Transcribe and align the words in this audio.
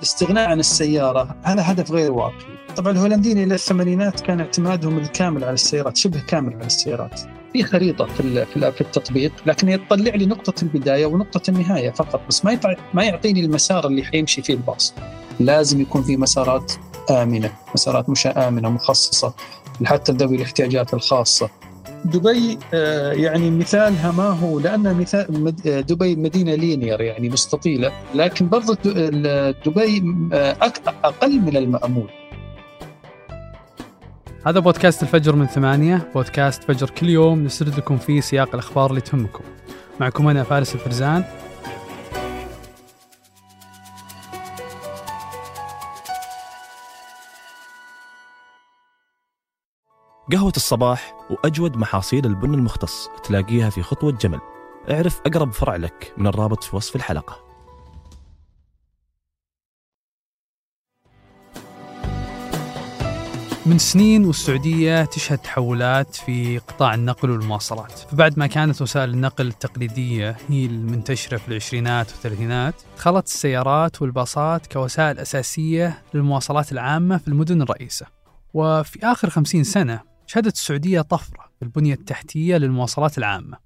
الاستغناء 0.00 0.48
عن 0.48 0.60
السيارة 0.60 1.36
هذا 1.42 1.62
هدف 1.72 1.90
غير 1.92 2.12
واقعي. 2.12 2.58
طبعا 2.76 2.92
الهولنديين 2.92 3.38
إلى 3.38 3.54
الثمانينات 3.54 4.20
كان 4.20 4.40
اعتمادهم 4.40 4.98
الكامل 4.98 5.44
على 5.44 5.54
السيارات، 5.54 5.96
شبه 5.96 6.20
كامل 6.20 6.54
على 6.54 6.66
السيارات. 6.66 7.20
في 7.52 7.62
خريطة 7.62 8.06
في 8.06 8.46
في 8.72 8.80
التطبيق 8.80 9.32
لكن 9.46 9.68
يطلع 9.68 10.14
لي 10.14 10.26
نقطة 10.26 10.62
البداية 10.62 11.06
ونقطة 11.06 11.50
النهاية 11.50 11.90
فقط 11.90 12.20
بس 12.28 12.44
ما 12.44 12.58
ما 12.94 13.04
يعطيني 13.04 13.40
المسار 13.40 13.86
اللي 13.86 14.04
حيمشي 14.04 14.42
فيه 14.42 14.54
الباص. 14.54 14.94
لازم 15.40 15.80
يكون 15.80 16.02
في 16.02 16.16
مسارات 16.16 16.72
آمنة، 17.10 17.52
مسارات 17.74 18.08
مش 18.08 18.26
آمنة 18.26 18.70
مخصصة 18.70 19.34
حتى 19.84 20.12
ذوي 20.12 20.36
الاحتياجات 20.36 20.94
الخاصة. 20.94 21.50
دبي 22.04 22.58
آه، 22.74 23.12
يعني 23.12 23.50
مثالها 23.50 24.12
ما 24.12 24.28
هو؟ 24.28 24.60
لأن 24.60 24.94
مثال 24.94 25.54
آه، 25.66 25.80
دبي 25.80 26.16
مدينة 26.16 26.54
لينير 26.54 27.00
يعني 27.00 27.28
مستطيلة 27.28 27.92
لكن 28.14 28.48
برضه 28.48 28.74
دبي 29.66 30.02
آه، 30.32 30.56
أقل 31.04 31.40
من 31.40 31.56
المأمول. 31.56 32.10
هذا 34.46 34.60
بودكاست 34.60 35.02
الفجر 35.02 35.36
من 35.36 35.46
ثمانية. 35.46 36.08
بودكاست 36.14 36.64
فجر 36.64 36.90
كل 36.90 37.08
يوم 37.08 37.44
نسرد 37.44 37.78
لكم 37.78 37.96
فيه 37.96 38.20
سياق 38.20 38.48
الأخبار 38.54 38.90
اللي 38.90 39.00
تهمكم. 39.00 39.44
معكم 40.00 40.28
أنا 40.28 40.42
فارس 40.42 40.74
الفرزان. 40.74 41.24
قهوة 50.32 50.52
الصباح 50.56 51.14
وأجود 51.30 51.76
محاصيل 51.76 52.26
البن 52.26 52.54
المختص 52.54 53.08
تلاقيها 53.24 53.70
في 53.70 53.82
خطوة 53.82 54.12
جمل. 54.12 54.40
اعرف 54.90 55.20
أقرب 55.26 55.52
فرع 55.52 55.76
لك 55.76 56.12
من 56.18 56.26
الرابط 56.26 56.64
في 56.64 56.76
وصف 56.76 56.96
الحلقة. 56.96 57.50
من 63.66 63.78
سنين 63.78 64.24
والسعودية 64.24 65.04
تشهد 65.04 65.38
تحولات 65.38 66.14
في 66.14 66.58
قطاع 66.58 66.94
النقل 66.94 67.30
والمواصلات. 67.30 67.92
فبعد 67.92 68.38
ما 68.38 68.46
كانت 68.46 68.82
وسائل 68.82 69.10
النقل 69.10 69.46
التقليدية 69.46 70.36
هي 70.48 70.66
المنتشرة 70.66 71.36
في 71.36 71.48
العشرينات 71.48 72.10
والثلاثينات 72.10 72.74
دخلت 72.96 73.26
السيارات 73.26 74.02
والباصات 74.02 74.72
كوسائل 74.72 75.18
أساسية 75.18 76.02
للمواصلات 76.14 76.72
العامة 76.72 77.18
في 77.18 77.28
المدن 77.28 77.62
الرئيسة. 77.62 78.06
وفي 78.54 78.98
آخر 79.02 79.30
خمسين 79.30 79.64
سنة 79.64 80.09
شهدت 80.30 80.54
السعودية 80.54 81.00
طفرة 81.00 81.50
في 81.58 81.62
البنية 81.62 81.94
التحتية 81.94 82.56
للمواصلات 82.56 83.18
العامة 83.18 83.58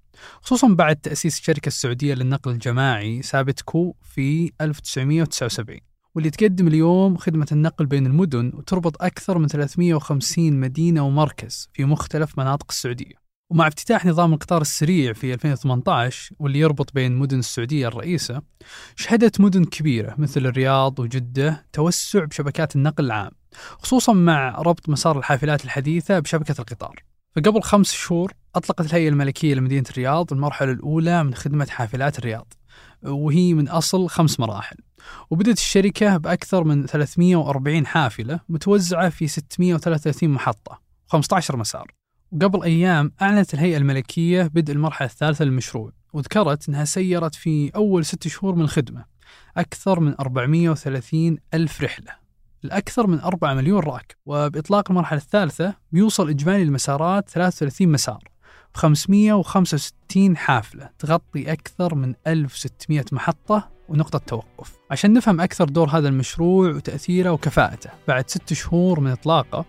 خصوصا 0.42 0.68
بعد 0.68 0.96
تأسيس 0.96 1.38
الشركة 1.38 1.66
السعودية 1.66 2.14
للنقل 2.14 2.50
الجماعي 2.50 3.22
سابتكو 3.22 3.94
في 4.02 4.52
1979 4.60 5.78
واللي 6.14 6.30
تقدم 6.30 6.66
اليوم 6.66 7.16
خدمة 7.16 7.46
النقل 7.52 7.86
بين 7.86 8.06
المدن 8.06 8.52
وتربط 8.54 9.02
أكثر 9.02 9.38
من 9.38 9.48
350 9.48 10.52
مدينة 10.52 11.06
ومركز 11.06 11.68
في 11.72 11.84
مختلف 11.84 12.38
مناطق 12.38 12.66
السعودية. 12.70 13.23
ومع 13.50 13.67
افتتاح 13.67 14.06
نظام 14.06 14.33
القطار 14.33 14.61
السريع 14.61 15.12
في 15.12 15.34
2018 15.34 16.34
واللي 16.39 16.59
يربط 16.59 16.95
بين 16.95 17.17
مدن 17.17 17.39
السعودية 17.39 17.89
الرئيسة 17.89 18.42
شهدت 18.97 19.41
مدن 19.41 19.64
كبيرة 19.64 20.14
مثل 20.19 20.47
الرياض 20.47 21.00
وجدة 21.00 21.67
توسع 21.72 22.25
بشبكات 22.25 22.77
النقل 22.77 23.05
العام 23.05 23.31
خصوصا 23.78 24.12
مع 24.12 24.50
ربط 24.59 24.89
مسار 24.89 25.19
الحافلات 25.19 25.65
الحديثة 25.65 26.19
بشبكة 26.19 26.55
القطار. 26.59 27.03
فقبل 27.37 27.62
خمس 27.62 27.92
شهور 27.92 28.33
أطلقت 28.55 28.87
الهيئة 28.87 29.09
الملكية 29.09 29.55
لمدينة 29.55 29.84
الرياض 29.91 30.33
المرحلة 30.33 30.72
الأولى 30.72 31.25
من 31.25 31.34
خدمة 31.34 31.67
حافلات 31.70 32.19
الرياض 32.19 32.53
وهي 33.03 33.55
من 33.55 33.69
أصل 33.69 34.09
خمس 34.09 34.41
مراحل. 34.41 34.77
وبدأت 35.31 35.59
الشركة 35.59 36.17
بأكثر 36.17 36.65
من 36.65 36.87
340 36.87 37.87
حافلة 37.87 38.41
متوزعة 38.48 39.09
في 39.09 39.28
633 39.28 40.28
محطة 40.28 40.81
و15 41.15 41.55
مسار. 41.55 42.03
وقبل 42.33 42.62
أيام 42.62 43.12
أعلنت 43.22 43.54
الهيئة 43.54 43.76
الملكية 43.76 44.43
بدء 44.43 44.72
المرحلة 44.72 45.09
الثالثة 45.09 45.44
للمشروع 45.44 45.93
وذكرت 46.12 46.69
أنها 46.69 46.84
سيرت 46.84 47.34
في 47.34 47.71
أول 47.76 48.04
ست 48.04 48.28
شهور 48.28 48.54
من 48.54 48.62
الخدمة 48.62 49.04
أكثر 49.56 50.00
من 50.00 50.15
430 50.21 51.38
ألف 51.54 51.82
رحلة. 51.82 52.12
لأكثر 52.62 53.06
من 53.06 53.21
4 53.21 53.54
مليون 53.54 53.82
راكب 53.82 54.16
وبإطلاق 54.26 54.91
المرحلة 54.91 55.19
الثالثة 55.19 55.75
بيوصل 55.93 56.28
إجمالي 56.28 56.62
المسارات 56.62 57.28
33 57.28 57.88
مسار 57.88 58.28
ب 58.75 58.77
565 58.77 60.37
حافلة 60.37 60.91
تغطي 60.98 61.53
أكثر 61.53 61.94
من 61.94 62.15
1600 62.27 63.04
محطة 63.12 63.73
ونقطة 63.89 64.19
توقف. 64.19 64.72
عشان 64.91 65.12
نفهم 65.12 65.41
أكثر 65.41 65.65
دور 65.65 65.89
هذا 65.89 66.09
المشروع 66.09 66.71
وتأثيره 66.71 67.31
وكفاءته 67.31 67.91
بعد 68.09 68.31
ست 68.31 68.53
شهور 68.53 69.00
من 69.00 69.11
إطلاقه 69.11 69.65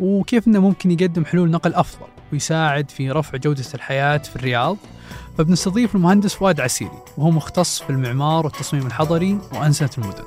وكيف 0.00 0.48
أنه 0.48 0.60
ممكن 0.60 0.90
يقدم 0.90 1.24
حلول 1.24 1.50
نقل 1.50 1.74
أفضل 1.74 2.06
ويساعد 2.32 2.90
في 2.90 3.10
رفع 3.10 3.38
جودة 3.38 3.64
الحياة 3.74 4.18
في 4.18 4.36
الرياض 4.36 4.76
فبنستضيف 5.38 5.94
المهندس 5.94 6.34
فؤاد 6.34 6.60
عسيري 6.60 7.02
وهو 7.18 7.30
مختص 7.30 7.82
في 7.82 7.90
المعمار 7.90 8.44
والتصميم 8.44 8.86
الحضري 8.86 9.38
وأنسنة 9.52 9.90
المدن. 9.98 10.24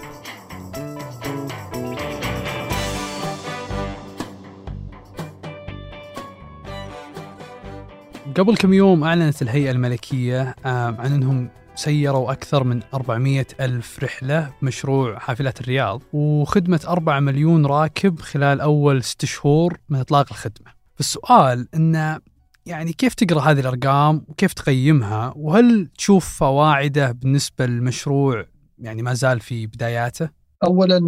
قبل 8.38 8.56
كم 8.56 8.74
يوم 8.74 9.04
أعلنت 9.04 9.42
الهيئة 9.42 9.72
الملكية 9.72 10.56
عن 10.66 11.14
أنهم 11.14 11.50
سيروا 11.76 12.32
أكثر 12.32 12.64
من 12.64 12.82
400 12.94 13.46
ألف 13.60 14.04
رحلة 14.04 14.50
بمشروع 14.62 15.20
حافلات 15.20 15.62
الرياض 15.62 16.02
وخدمة 16.14 16.80
4 16.88 17.20
مليون 17.20 17.66
راكب 17.66 18.20
خلال 18.20 18.62
أول 18.62 19.04
ست 19.04 19.26
شهور 19.26 19.78
من 19.90 20.00
إطلاق 20.00 20.26
الخدمة. 20.32 20.72
فالسؤال 20.96 21.68
أنه 21.76 22.20
يعني 22.66 22.94
كيف 22.94 23.14
تقرأ 23.14 23.42
هذه 23.42 23.60
الأرقام 23.60 24.26
وكيف 24.28 24.54
تقيمها؟ 24.54 25.34
وهل 25.36 25.90
تشوف 25.98 26.38
فواعده 26.40 27.12
بالنسبة 27.12 27.66
للمشروع 27.66 28.46
يعني 28.80 29.02
ما 29.02 29.14
زال 29.14 29.40
في 29.40 29.68
بداياته؟ 29.68 30.30
اولا 30.64 31.00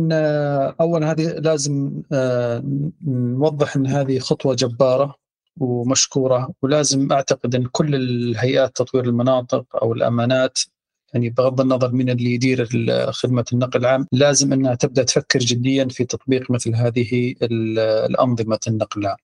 اولا 0.82 1.12
هذه 1.12 1.28
لازم 1.28 2.02
آه، 2.14 2.64
نوضح 3.08 3.76
إن 3.76 3.88
هذه 3.88 4.20
خطوة 4.20 4.56
جبارة. 4.56 5.16
ومشكورة. 5.58 6.54
ولازم 6.62 7.12
أعتقد 7.12 7.56
إن 7.56 7.66
كل 7.66 7.96
الهيئات 7.96 8.76
تطوير 8.76 9.06
المناطق 9.06 9.66
أو 9.82 9.94
الأمانات 9.94 10.60
يعني 11.14 11.30
بغض 11.30 11.62
النظر 11.62 11.92
من 11.92 12.10
اللي 12.10 12.34
يدير 12.34 12.68
خدمة 13.12 13.46
النقل 13.54 13.80
العام 13.80 14.08
لازم 14.12 14.54
إنها 14.54 14.76
تبدأ 14.76 15.04
تفكر 15.04 15.40
جديا 15.40 15.88
في 15.88 16.06
تطبيق 16.06 16.52
مثل 16.52 16.76
هذه 16.76 17.36
الأنظمة 17.42 18.60
النقل 18.68 19.02
العام. 19.02 19.18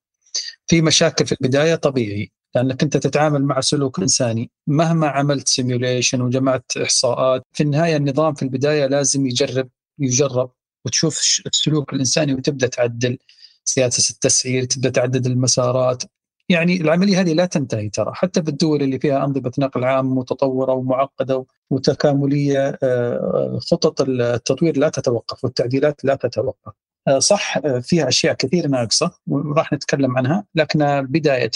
في 0.67 0.81
مشاكل 0.81 1.25
في 1.25 1.31
البداية 1.31 1.75
طبيعي 1.75 2.31
لأنك 2.55 2.83
أنت 2.83 2.97
تتعامل 2.97 3.43
مع 3.43 3.61
سلوك 3.61 3.99
إنساني. 3.99 4.51
مهما 4.67 5.07
عملت 5.07 5.47
سيميوليشن 5.47 6.21
وجمعت 6.21 6.77
إحصاءات 6.77 7.43
في 7.53 7.63
النهاية 7.63 7.95
النظام 7.97 8.33
في 8.33 8.43
البداية 8.43 8.85
لازم 8.85 9.27
يجرب 9.27 9.69
يجرب 9.99 10.51
وتشوف 10.85 11.41
السلوك 11.45 11.93
الإنساني 11.93 12.33
وتبدأ 12.33 12.67
تعدل. 12.67 13.17
سياسة 13.65 14.13
التسعير 14.13 14.63
تبدأ 14.63 14.89
تعدد 14.89 15.25
المسارات. 15.25 16.03
يعني 16.49 16.81
العملية 16.81 17.19
هذه 17.21 17.33
لا 17.33 17.45
تنتهي 17.45 17.89
ترى 17.89 18.11
حتى 18.13 18.41
بالدول 18.41 18.81
اللي 18.81 18.99
فيها 18.99 19.25
أنظمة 19.25 19.51
نقل 19.59 19.83
عام 19.83 20.17
متطورة 20.17 20.73
ومعقدة 20.73 21.45
وتكاملية 21.69 22.77
آه، 22.83 23.59
خطط 23.71 24.01
التطوير 24.01 24.77
لا 24.77 24.89
تتوقف 24.89 25.43
والتعديلات 25.43 26.05
لا 26.05 26.15
تتوقف. 26.15 26.73
آه، 27.07 27.19
صح 27.19 27.57
آه، 27.57 27.79
فيها 27.79 28.07
أشياء 28.07 28.33
كثيرة 28.33 28.67
ناقصة 28.67 29.11
وراح 29.27 29.73
نتكلم 29.73 30.17
عنها 30.17 30.45
لكن 30.55 31.01
بداية 31.01 31.51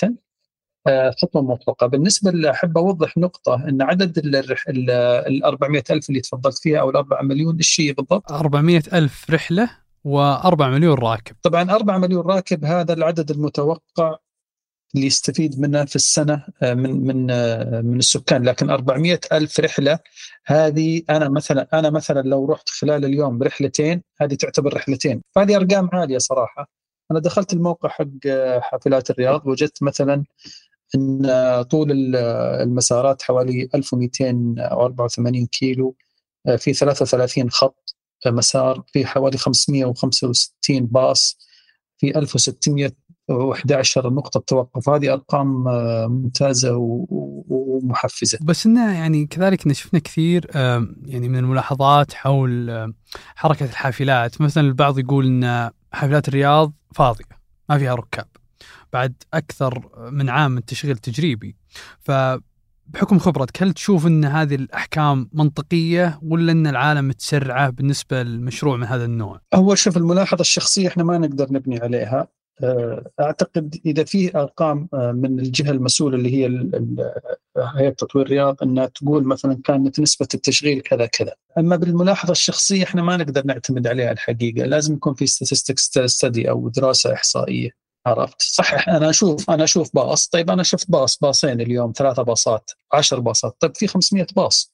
خطوة 1.22 1.42
موفقه 1.42 1.88
بالنسبة 1.88 2.52
أحب 2.52 2.78
أوضح 2.78 3.18
نقطة 3.18 3.56
إن 3.70 3.82
عدد 3.82 4.18
ال 4.18 5.44
400 5.44 5.84
ألف 5.92 6.10
اللي 6.10 6.22
تفضلت 6.22 6.58
فيها 6.58 6.80
أو 6.80 6.90
ال 6.90 6.96
4 6.96 7.22
مليون 7.22 7.58
إيش 7.58 7.82
هي 7.82 7.94
بالضبط؟ 7.94 8.32
400 8.32 8.82
ألف 8.94 9.26
رحلة 9.30 9.70
و4 10.08 10.62
مليون 10.62 10.98
راكب. 10.98 11.36
طبعا 11.44 11.72
4 11.72 11.98
مليون 11.98 12.26
راكب 12.26 12.66
هذا 12.66 12.94
العدد 12.94 13.32
المتوقع 13.32 14.18
اللي 14.96 15.08
يستفيد 15.08 15.60
منها 15.60 15.86
في 15.86 15.96
السنة 15.96 16.44
آه، 16.62 16.74
من 16.74 17.08
من 17.08 17.32
آه، 17.32 17.82
من 17.82 18.00
السكان. 18.00 18.44
لكن 18.44 18.70
400 18.70 19.20
ألف 19.32 19.60
رحلة 19.60 20.00
هذه 20.46 21.02
أنا 21.10 21.30
مثلا 21.30 21.68
أنا 21.80 21.90
مثلا 21.90 22.22
لو 22.22 22.46
رحت 22.46 22.70
خلال 22.70 23.06
اليوم 23.06 23.44
رحلتين 23.44 24.04
هذه 24.22 24.34
تعتبر 24.36 24.74
رحلتين. 24.74 25.22
فهذه 25.36 25.56
أرقام 25.56 25.90
عالية 25.94 26.18
صراحة. 26.18 26.70
أنا 27.12 27.20
دخلت 27.20 27.54
الموقع 27.54 27.90
حق 27.90 28.08
آه، 28.28 28.60
حافلات 28.60 29.10
الرياض 29.10 29.48
وجدت 29.48 29.84
مثلا 29.84 30.24
أن 30.96 31.22
طول 31.64 32.16
المسارات 32.62 33.22
حوالي 33.22 33.70
1284 33.76 35.46
كيلو 35.46 35.96
في 36.58 36.74
33 36.74 37.50
خط 37.50 37.96
مسار 38.26 38.84
في 38.94 39.06
حوالي 39.06 39.38
565 39.38 40.86
باص 40.86 41.38
في 41.98 42.18
1600 42.20 42.92
و11 43.32 43.98
نقطة 43.98 44.40
توقف. 44.40 44.90
هذه 44.90 45.14
أرقام 45.14 45.68
آه، 45.68 46.08
ممتازة 46.08 46.76
ومحفزة. 46.78 48.40
بس 48.42 48.66
إنها 48.66 48.94
يعني 48.94 49.26
كذلك 49.26 49.74
شفنا 49.74 50.00
كثير 50.00 50.50
يعني 51.06 51.30
من 51.30 51.38
الملاحظات 51.38 52.14
حول 52.14 52.94
حركة 53.36 53.66
الحافلات. 53.66 54.42
مثلا 54.42 54.68
البعض 54.68 55.00
يقول 55.00 55.26
أن 55.26 55.72
حافلات 55.92 56.28
الرياض 56.28 56.74
فاضية 56.96 57.26
ما 57.70 57.78
فيها 57.78 57.96
ركاب. 57.96 58.28
بعد 58.94 59.14
أكثر 59.34 59.90
من 60.12 60.30
عام 60.30 60.52
من 60.52 60.66
تشغيل 60.66 60.98
تجريبي. 60.98 61.56
ف 62.00 62.12
بحكم 62.88 63.20
خبرتك 63.20 63.64
هل 63.64 63.74
تشوف 63.74 64.08
إن 64.08 64.26
هذه 64.26 64.56
الأحكام 64.56 65.30
منطقية 65.34 66.20
ولا 66.22 66.52
إن 66.52 66.68
العالم 66.68 67.08
متسرعة 67.08 67.70
بالنسبة 67.70 68.24
للمشروع 68.24 68.78
من 68.78 68.84
هذا 68.84 69.06
النوع؟ 69.06 69.42
اول 69.54 69.78
شوف 69.78 69.98
الملاحظة 69.98 70.42
الشخصية 70.42 70.88
إحنا 70.88 71.04
ما 71.04 71.18
نقدر 71.18 71.48
نبني 71.54 71.80
عليها. 71.80 72.20
آه، 72.20 72.43
أعتقد 73.20 73.82
إذا 73.86 74.04
في 74.04 74.38
أرقام 74.38 74.90
آه، 74.94 75.12
من 75.12 75.40
الجهة 75.40 75.72
المسؤولة 75.72 76.18
اللي 76.18 76.34
هي 76.34 76.70
هيئة 77.58 77.90
تطوير 77.90 78.26
الرياض 78.26 78.64
إنها 78.64 78.86
تقول 78.86 79.24
مثلا 79.24 79.60
كانت 79.64 80.00
نسبة 80.00 80.28
التشغيل 80.34 80.82
كذا 80.82 81.06
كذا، 81.06 81.34
أما 81.58 81.76
بالملاحظة 81.76 82.32
الشخصية 82.32 82.84
إحنا 82.84 83.02
ما 83.02 83.18
نقدر 83.18 83.46
نعتمد 83.46 83.88
عليها 83.88 84.12
الحقيقة، 84.12 84.66
لازم 84.66 84.94
يكون 84.94 85.14
في 85.14 85.28
statistics 85.28 86.06
ستدي 86.06 86.50
أو 86.50 86.70
دراسة 86.70 87.14
إحصائية. 87.14 87.84
عرفت؟ 88.06 88.42
صحيح 88.42 88.90
أنا 88.90 89.10
أشوف 89.10 89.50
أنا 89.50 89.64
أشوف 89.64 89.96
باص. 89.96 90.28
طيب 90.28 90.50
أنا 90.50 90.64
شفت 90.64 90.92
باص 90.92 91.18
باصين 91.18 91.62
اليوم 91.62 91.92
ثلاثة 91.96 92.24
باصات 92.24 92.72
10 92.94 93.20
باصات. 93.20 93.56
طيب 93.60 93.76
في 93.76 93.88
500 93.88 94.28
باص. 94.36 94.74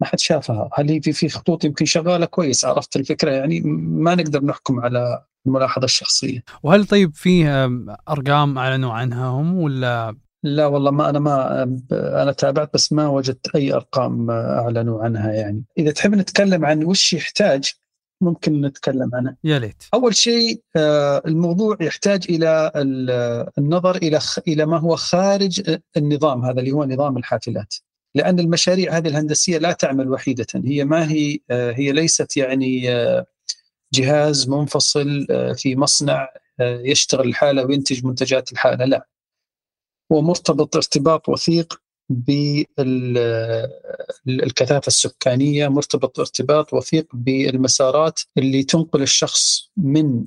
ما 0.00 0.06
حد 0.06 0.18
شافها. 0.18 0.70
هل 0.74 1.02
في 1.02 1.12
في 1.12 1.28
خطوط 1.28 1.64
يمكن 1.64 1.84
شغالة؟ 1.84 2.26
كويس 2.26 2.64
عرفت 2.64 2.96
الفكرة؟ 2.96 3.30
يعني 3.30 3.60
ما 3.60 4.14
نقدر 4.14 4.44
نحكم 4.44 4.80
على 4.80 5.24
الملاحظة 5.46 5.84
الشخصية. 5.84 6.44
وهل 6.62 6.86
طيب 6.86 7.14
في 7.14 7.48
أرقام 8.08 8.58
أعلنوا 8.58 8.92
عنها 8.92 9.26
هم 9.26 9.58
ولا؟ 9.58 10.16
لا 10.42 10.66
والله 10.66 10.90
ما 10.90 11.10
أنا 11.10 11.18
ما 11.18 11.62
أنا 11.92 12.32
تابعت 12.32 12.74
بس 12.74 12.92
ما 12.92 13.08
وجدت 13.08 13.54
أي 13.54 13.74
أرقام 13.74 14.30
أعلنوا 14.30 15.04
عنها 15.04 15.32
يعني. 15.32 15.64
إذا 15.78 15.90
تحب 15.90 16.14
نتكلم 16.14 16.64
عن 16.64 16.84
وش 16.84 17.12
يحتاج 17.12 17.72
ممكن 18.22 18.60
نتكلم 18.60 19.10
عنه. 19.14 19.36
يا 19.44 19.58
ليت. 19.58 19.82
أول 19.94 20.14
شيء 20.14 20.62
آه، 20.76 21.22
الموضوع 21.26 21.76
يحتاج 21.80 22.26
إلى 22.30 22.72
النظر 23.58 23.96
إلى 23.96 24.18
إلى 24.48 24.66
ما 24.66 24.78
هو 24.78 24.96
خارج 24.96 25.78
النظام 25.96 26.44
هذا 26.44 26.60
اللي 26.60 26.72
هو 26.72 26.84
نظام 26.84 27.16
الحافلات. 27.16 27.74
لأن 28.14 28.40
المشاريع 28.40 28.96
هذه 28.96 29.08
الهندسية 29.08 29.58
لا 29.58 29.72
تعمل 29.72 30.10
وحيدة 30.10 30.46
هي 30.54 30.84
ما 30.84 31.10
هي 31.10 31.38
آه، 31.50 31.72
هي 31.72 31.92
ليست 31.92 32.36
يعني 32.36 32.92
آه، 32.92 33.26
جهاز 33.94 34.48
منفصل 34.48 35.26
في 35.56 35.76
مصنع 35.76 36.28
يشتغل 36.60 37.28
الحالة 37.28 37.64
وينتج 37.64 38.04
منتجات 38.04 38.52
الحالة. 38.52 38.84
لا. 38.84 39.06
هو 40.12 40.22
مرتبط 40.22 40.76
ارتباط 40.76 41.28
وثيق 41.28 41.82
بالكثافة 44.26 44.86
السكانية 44.86 45.68
مرتبط 45.68 46.20
ارتباط 46.20 46.74
وثيق 46.74 47.06
بالمسارات 47.12 48.20
اللي 48.38 48.62
تنقل 48.62 49.02
الشخص 49.02 49.70
من 49.76 50.24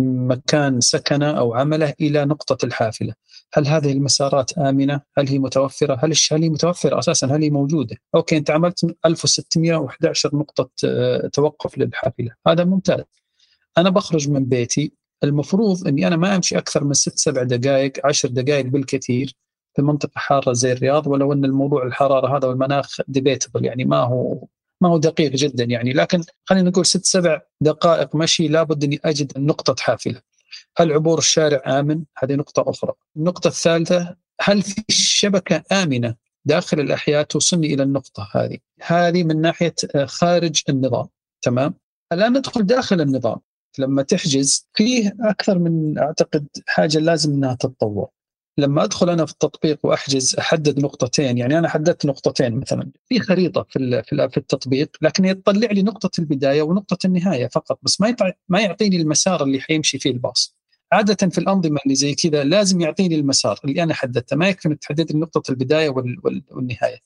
مكان 0.00 0.80
سكنه 0.80 1.30
أو 1.30 1.54
عمله 1.54 1.94
إلى 2.00 2.24
نقطة 2.24 2.66
الحافلة 2.66 3.14
هل 3.54 3.66
هذه 3.66 3.92
المسارات 3.92 4.58
آمنة؟ 4.58 5.00
هل 5.18 5.28
هي 5.28 5.38
متوفرة؟ 5.38 5.94
هل 5.94 6.14
هل 6.32 6.42
هي 6.42 6.48
متوفرة 6.48 6.98
أساسا؟ 6.98 7.26
هل 7.26 7.42
هي 7.42 7.50
موجودة؟ 7.50 7.96
okay 8.14 8.36
أنت 8.36 8.50
عملت 8.50 8.96
1611 9.06 10.36
نقطة 10.36 10.70
آه، 10.84 11.26
توقف 11.32 11.78
للحافلة 11.78 12.30
هذا 12.46 12.64
ممتاز 12.64 13.04
أنا 13.78 13.90
بخرج 13.90 14.30
من 14.30 14.44
بيتي 14.44 14.92
المفروض 15.24 15.88
أني 15.88 16.06
أنا 16.06 16.16
ما 16.16 16.36
أمشي 16.36 16.58
أكثر 16.58 16.84
من 16.84 16.92
ست 16.92 17.18
سبع 17.18 17.42
دقائق 17.42 18.06
عشر 18.06 18.28
دقائق 18.28 18.66
بالكثير 18.66 19.34
في 19.76 19.82
منطقة 19.82 20.12
حارة 20.14 20.52
زي 20.52 20.72
الرياض 20.72 21.06
ولو 21.06 21.32
أن 21.32 21.44
الموضوع 21.44 21.86
الحرارة 21.86 22.36
هذا 22.36 22.48
والمناخ 22.48 23.00
debatable 23.08 23.64
يعني 23.64 23.84
ما 23.84 23.96
هو 23.96 24.46
ما 24.80 24.88
هو 24.88 24.98
دقيق 24.98 25.32
جدا 25.32 25.64
يعني 25.64 25.92
لكن 25.92 26.22
خلينا 26.44 26.70
نقول 26.70 26.86
ست 26.86 27.04
سبع 27.04 27.40
دقائق 27.60 28.16
مشي 28.16 28.48
لابد 28.48 28.84
أني 28.84 29.00
أجد 29.04 29.38
نقطه 29.38 29.74
حافله. 29.78 30.20
هل 30.78 30.92
عبور 30.92 31.18
الشارع 31.18 31.80
آمن؟ 31.80 32.04
هذه 32.18 32.34
نقطة 32.34 32.70
أخرى. 32.70 32.92
النقطة 33.16 33.48
الثالثة 33.48 34.16
هل 34.40 34.62
في 34.62 34.84
شبكة 34.88 35.62
آمنة 35.72 36.14
داخل 36.44 36.80
الأحياء 36.80 37.22
توصلني 37.22 37.74
إلى 37.74 37.82
النقطة 37.82 38.28
هذه؟ 38.34 38.58
هذه 38.82 39.24
من 39.24 39.40
ناحية 39.40 39.74
آه، 39.94 40.04
خارج 40.04 40.62
النظام 40.68 41.08
تمام؟ 41.42 41.74
الان 42.12 42.38
ندخل 42.38 42.62
داخل 42.62 43.00
النظام 43.00 43.36
لما 43.78 44.02
تحجز 44.02 44.68
فيه 44.74 45.16
أكثر 45.20 45.58
من 45.58 45.98
أعتقد 45.98 46.46
حاجة 46.66 46.98
لازم 46.98 47.32
إنها 47.32 47.54
تتطور. 47.54 48.08
لما 48.58 48.84
أدخل 48.84 49.10
أنا 49.10 49.26
في 49.26 49.32
التطبيق 49.32 49.78
وأحجز 49.82 50.36
أحدد 50.36 50.80
نقطتين 50.80 51.38
يعني 51.38 51.58
أنا 51.58 51.68
حددت 51.68 52.06
نقطتين 52.06 52.60
مثلا 52.60 52.90
في 53.08 53.20
خريطة 53.20 53.66
في 53.70 54.02
في 54.08 54.36
التطبيق 54.36 54.96
لكن 55.02 55.24
يطلع 55.24 55.68
لي 55.70 55.82
نقطة 55.82 56.10
البداية 56.18 56.62
ونقطة 56.62 57.06
النهاية 57.06 57.48
فقط 57.48 57.78
بس 57.82 58.00
ما 58.00 58.16
ما 58.48 58.60
يعطيني 58.60 58.96
المسار 58.96 59.42
اللي 59.42 59.60
حيمشي 59.60 59.98
فيه 59.98 60.10
الباص. 60.10 60.56
عادة 60.92 61.28
في 61.28 61.38
الأنظمة 61.38 61.80
اللي 61.84 61.94
زي 61.94 62.14
كذا 62.14 62.44
لازم 62.44 62.80
يعطيني 62.80 63.14
المسار 63.14 63.60
اللي 63.64 63.82
أنا 63.82 63.94
حددته 63.94 64.36
ما 64.36 64.48
يكفي 64.48 64.68
إنك 64.68 64.78
تحدد 64.78 65.12
لي 65.12 65.18
نقطة 65.18 65.50
البداية 65.50 65.88
والنهاية. 66.50 66.98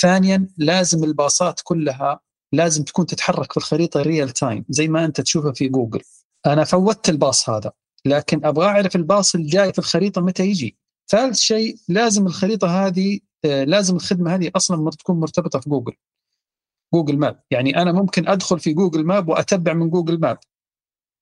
ثانيا 0.00 0.48
لازم 0.58 1.04
الباصات 1.04 1.60
كلها 1.64 2.20
لازم 2.52 2.84
تكون 2.84 3.06
تتحرك 3.06 3.52
في 3.52 3.56
الخريطة 3.56 4.02
real 4.02 4.30
time 4.30 4.64
زي 4.68 4.88
ما 4.88 5.04
أنت 5.04 5.20
تشوفها 5.20 5.52
في 5.52 5.68
جوجل. 5.68 6.00
أنا 6.46 6.64
فوتت 6.64 7.08
الباص 7.08 7.50
هذا 7.50 7.72
لكن 8.04 8.44
أبغى 8.44 8.66
أعرف 8.66 8.96
الباص 8.96 9.34
الجاي 9.34 9.72
في 9.72 9.78
الخريطة 9.78 10.20
متى 10.20 10.46
يجي. 10.46 10.81
ثالث 11.08 11.38
شيء 11.38 11.76
لازم 11.88 12.26
الخريطة 12.26 12.86
هذه 12.86 13.20
آه، 13.44 13.64
لازم 13.64 13.96
الخدمة 13.96 14.34
هذه 14.34 14.50
أصلا 14.56 14.90
تكون 14.90 15.20
مرتبطة 15.20 15.60
في 15.60 15.70
جوجل. 15.70 15.92
جوجل 16.94 17.18
map. 17.18 17.42
يعني 17.50 17.82
أنا 17.82 17.92
ممكن 17.92 18.28
أدخل 18.28 18.60
في 18.60 18.72
جوجل 18.72 19.04
map 19.04 19.28
وأتبع 19.28 19.72
من 19.72 19.90
جوجل 19.90 20.20
map 20.20 20.38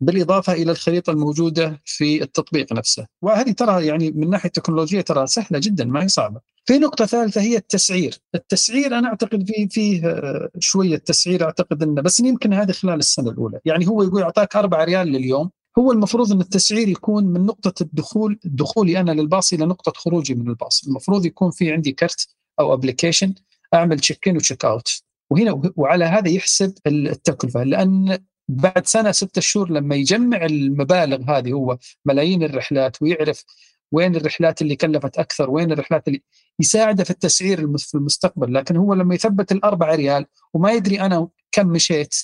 بالإضافة 0.00 0.53
إلى 0.53 0.71
الخريطة 0.71 1.11
الموجودة 1.11 1.81
في 1.85 2.23
التطبيق 2.23 2.73
نفسه. 2.73 3.06
وهذه 3.23 3.50
ترى 3.50 3.87
يعني 3.87 4.11
من 4.11 4.31
ناحية 4.31 4.47
التكنولوجيا 4.47 5.00
ترى 5.00 5.27
سهلة 5.27 5.59
جدا 5.59 5.85
ما 5.85 6.03
هي 6.03 6.09
صعبة. 6.09 6.41
في 6.65 6.79
نقطة 6.79 7.06
ثالثة 7.06 7.41
هي 7.41 7.56
التسعير. 7.56 8.19
التسعير 8.35 8.99
أنا 8.99 9.09
أعتقد 9.09 9.47
في 9.47 9.69
فيه 9.69 10.06
آه، 10.09 10.50
شوية 10.59 10.97
تسعير 10.97 11.44
أعتقد 11.44 11.83
إنه 11.83 12.03
بس 12.03 12.21
يمكن 12.21 12.53
هذه 12.53 12.73
خلال 12.73 12.99
السنة 12.99 13.31
الأولى. 13.31 13.61
يعني 13.65 13.88
هو 13.88 14.03
يقول 14.03 14.23
اعطاك 14.23 14.56
4 14.56 14.85
ريال 14.85 15.09
لليوم. 15.09 15.50
هو 15.81 15.93
المفروض 15.93 16.32
إن 16.32 16.41
التسعير 16.41 16.88
يكون 16.88 17.25
من 17.25 17.47
نقطة 17.47 17.82
الدخول 17.82 18.38
دخولي 18.44 19.00
أنا 19.00 19.11
للباص 19.11 19.53
إلى 19.53 19.67
نقطة 19.67 19.93
خروجي 19.97 20.35
من 20.35 20.49
الباص، 20.49 20.85
المفروض 20.87 21.27
يكون 21.27 21.50
في 21.50 21.73
عندي 21.73 21.93
كرت 21.93 22.29
أو 22.61 22.75
application 22.75 23.35
أعمل 23.75 24.00
check 24.00 24.29
in 24.29 24.37
و 24.37 24.41
check 24.41 24.64
out 24.64 25.02
وهنا 25.31 25.73
وعلى 25.77 26.05
هذا 26.05 26.29
يحسب 26.29 26.75
التكلفة 26.87 27.62
لأن 27.62 28.19
بعد 28.49 28.87
سنة 28.87 29.12
ستة 29.12 29.40
شهور 29.40 29.71
لما 29.71 29.95
يجمع 29.95 30.45
المبالغ 30.45 31.38
هذه 31.38 31.52
هو 31.52 31.78
ملايين 32.04 32.43
الرحلات 32.43 33.02
ويعرف 33.02 33.45
وين 33.93 34.16
الرحلات 34.16 34.62
اللي 34.62 34.76
كلفت 34.76 35.19
أكثر 35.19 35.50
وين 35.50 35.73
الرحلات 35.73 36.09
اللي 36.09 36.23
يساعده 36.61 37.04
في 37.04 37.11
التسعير 37.11 37.78
في 37.78 37.95
المستقبل. 37.95 38.54
لكن 38.54 38.76
هو 38.76 38.95
لما 38.95 39.14
يثبت 39.14 39.52
الأربعة 39.52 39.95
ريال 39.95 40.26
وما 40.54 40.73
يدري 40.73 41.00
أنا 41.00 41.28
كم 41.52 41.66
مشيت 41.66 42.14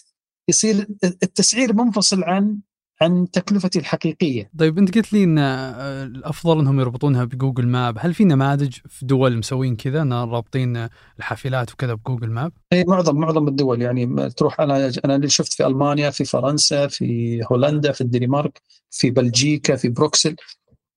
يصير 0.48 0.86
التسعير 1.04 1.74
منفصل 1.74 2.24
عن 2.24 2.58
عن 3.00 3.30
تكلفتي 3.30 3.78
الحقيقية. 3.78 4.50
طيب 4.58 4.78
انت 4.78 4.94
قلت 4.94 5.12
لي 5.12 5.24
إن 5.24 5.38
آه، 5.38 6.04
الأفضل 6.04 6.58
إنهم 6.58 6.80
يربطونها 6.80 7.24
بجوجل 7.24 7.66
map، 7.66 7.96
هل 8.00 8.14
في 8.14 8.24
نماذج 8.24 8.76
في 8.88 9.06
دول 9.06 9.36
مسوين 9.36 9.76
كذا 9.76 10.02
إن 10.02 10.12
رابطين 10.12 10.88
الحافلات 11.18 11.72
وكذا 11.72 11.94
بجوجل 11.94 12.30
map؟ 12.30 12.52
اي 12.72 12.84
معظم 12.84 13.16
معظم 13.16 13.48
الدول 13.48 13.82
يعني 13.82 14.30
تروح. 14.30 14.60
أنا 14.60 14.92
أنا 15.04 15.16
اللي 15.16 15.28
شفت 15.28 15.52
في 15.52 15.66
ألمانيا، 15.66 16.10
في 16.10 16.24
فرنسا، 16.24 16.86
في 16.86 17.40
هولندا، 17.52 17.92
في 17.92 18.00
الدنمارك، 18.00 18.62
في 18.90 19.10
بلجيكا، 19.10 19.76
في 19.76 19.88
بروكسل. 19.88 20.36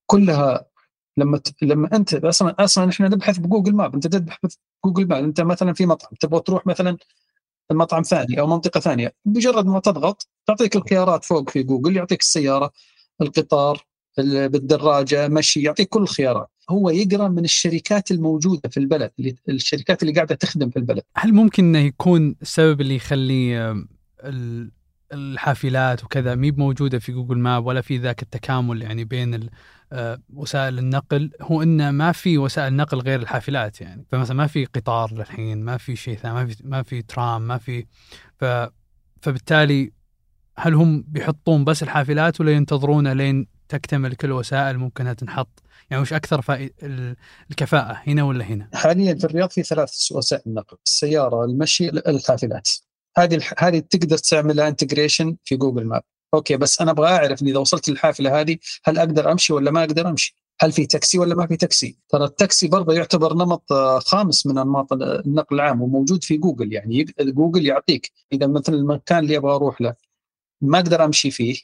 كلها 0.06 0.65
لما 1.18 1.38
ت... 1.38 1.53
لما 1.62 1.89
أنت 1.94 2.13
أصلا 2.13 2.56
أصلا 2.60 2.89
إحنا 2.89 3.08
نبحث 3.08 3.38
بجوجل 3.38 3.75
map، 3.75 3.93
أنت 3.94 4.08
تبحث 4.08 4.56
بجوجل 4.84 5.08
map، 5.07 5.24
أنت 5.24 5.41
مثلا 5.41 5.74
في 5.74 5.86
مطعم 5.86 6.12
تبغى 6.20 6.39
تروح 6.39 6.68
مثلا 6.68 6.98
المطعم 7.71 8.01
ثاني 8.01 8.39
أو 8.39 8.47
منطقة 8.47 8.79
ثانية. 8.79 9.13
بمجرد 9.25 9.65
ما 9.65 9.79
تضغط 9.79 10.27
تعطيك 10.45 10.75
الخيارات 10.75 11.25
فوق 11.25 11.49
في 11.49 11.63
جوجل 11.63 11.97
يعطيك 11.97 12.21
السيارة 12.21 12.71
القطار 13.21 13.85
بالدراجة 14.17 15.27
مشي 15.27 15.61
يعطيك 15.61 15.89
كل 15.89 16.01
الخيارات. 16.01 16.49
هو 16.69 16.89
يقرأ 16.89 17.27
من 17.27 17.43
الشركات 17.43 18.11
الموجودة 18.11 18.69
في 18.69 18.79
البلد 18.79 19.11
الشركات 19.49 20.01
اللي 20.01 20.13
قاعدة 20.13 20.35
تخدم 20.35 20.69
في 20.69 20.77
البلد. 20.77 21.03
هل 21.15 21.33
ممكن 21.33 21.63
إنه 21.65 21.79
يكون 21.79 22.35
السبب 22.41 22.81
اللي 22.81 22.95
يخلي 22.95 23.75
الحافلات 25.13 26.03
وكذا 26.03 26.35
مي 26.35 26.51
موجوده 26.51 26.99
في 26.99 27.11
جوجل 27.11 27.38
ماب 27.38 27.65
ولا 27.65 27.81
في 27.81 27.97
ذاك 27.97 28.21
التكامل 28.21 28.81
يعني 28.81 29.03
بين 29.03 29.49
وسائل 30.34 30.79
النقل 30.79 31.31
هو 31.41 31.63
إنه 31.63 31.91
ما 31.91 32.12
في 32.12 32.38
وسائل 32.38 32.75
نقل 32.75 33.00
غير 33.00 33.19
الحافلات 33.19 33.81
يعني. 33.81 34.05
فمثلا 34.12 34.36
ما 34.36 34.48
في 34.48 34.65
قطار 34.65 35.13
للحين 35.13 35.63
ما 35.63 35.77
في 35.77 35.96
شيء 35.96 36.17
ثاني 36.17 36.34
ما 36.34 36.46
في 36.46 36.63
ما 36.63 36.84
في 36.84 37.01
ترام 37.01 37.41
ما 37.41 37.58
في. 37.58 37.86
ف 38.38 38.46
فبالتالي 39.22 39.91
هل 40.58 40.74
هم 40.74 41.03
بيحطون 41.08 41.63
بس 41.63 41.84
الحافلات 41.84 42.41
ولا 42.41 42.51
ينتظرون 42.51 43.08
لين 43.08 43.48
تكتمل 43.69 44.15
كل 44.15 44.27
الوسائل 44.27 44.77
ممكن 44.77 45.15
تنحط؟ 45.15 45.63
يعني 45.89 46.01
وش 46.01 46.13
أكثر 46.13 46.67
الكفاءة 47.51 48.01
هنا 48.08 48.24
ولا 48.24 48.46
هنا؟ 48.46 48.69
حاليا 48.74 49.15
في 49.15 49.24
الرياض 49.24 49.50
في 49.50 49.63
ثلاث 49.63 50.12
وسائل 50.12 50.53
نقل 50.53 50.77
السيارة 50.86 51.46
المشي 51.46 51.89
الحافلات. 51.89 52.69
هذه 53.17 53.41
هذه 53.58 53.79
تقدر 53.79 54.17
تعملها 54.17 54.67
integration 54.67 55.38
في 55.43 55.55
جوجل 55.55 55.86
map 55.86 56.01
okay 56.33 56.57
بس 56.57 56.81
أنا 56.81 56.91
أبغى 56.91 57.07
أعرف 57.07 57.41
إذا 57.41 57.59
وصلت 57.59 57.89
للحافلة 57.89 58.39
هذه 58.41 58.57
هل 58.83 58.98
أقدر 58.98 59.31
أمشي 59.31 59.53
ولا 59.53 59.71
ما 59.71 59.83
أقدر 59.83 60.09
أمشي؟ 60.09 60.36
هل 60.62 60.71
في 60.71 60.86
تاكسي 60.86 61.19
ولا 61.19 61.36
ما 61.36 61.48
في 61.48 61.57
تاكسي؟ 61.57 61.98
ترى 62.09 62.25
التاكسي 62.25 62.67
برضه 62.67 62.93
يعتبر 62.93 63.33
نمط 63.33 63.71
آه، 63.71 64.00
خامس 64.00 64.48
من 64.48 64.57
أنماط 64.57 64.93
النقل 64.93 65.55
العام 65.55 65.81
وموجود 65.81 66.24
في 66.24 66.38
جوجل 66.38 66.74
يعني 66.74 67.05
جوجل 67.19 67.65
يعطيك 67.65 68.12
إذا 68.33 68.48
مثلا 68.48 68.75
المكان 68.75 69.19
اللي 69.19 69.38
أبغى 69.38 69.55
أروح 69.55 69.81
له 69.81 69.95
ما 70.62 70.79
أقدر 70.79 71.05
أمشي 71.05 71.31
فيه 71.31 71.55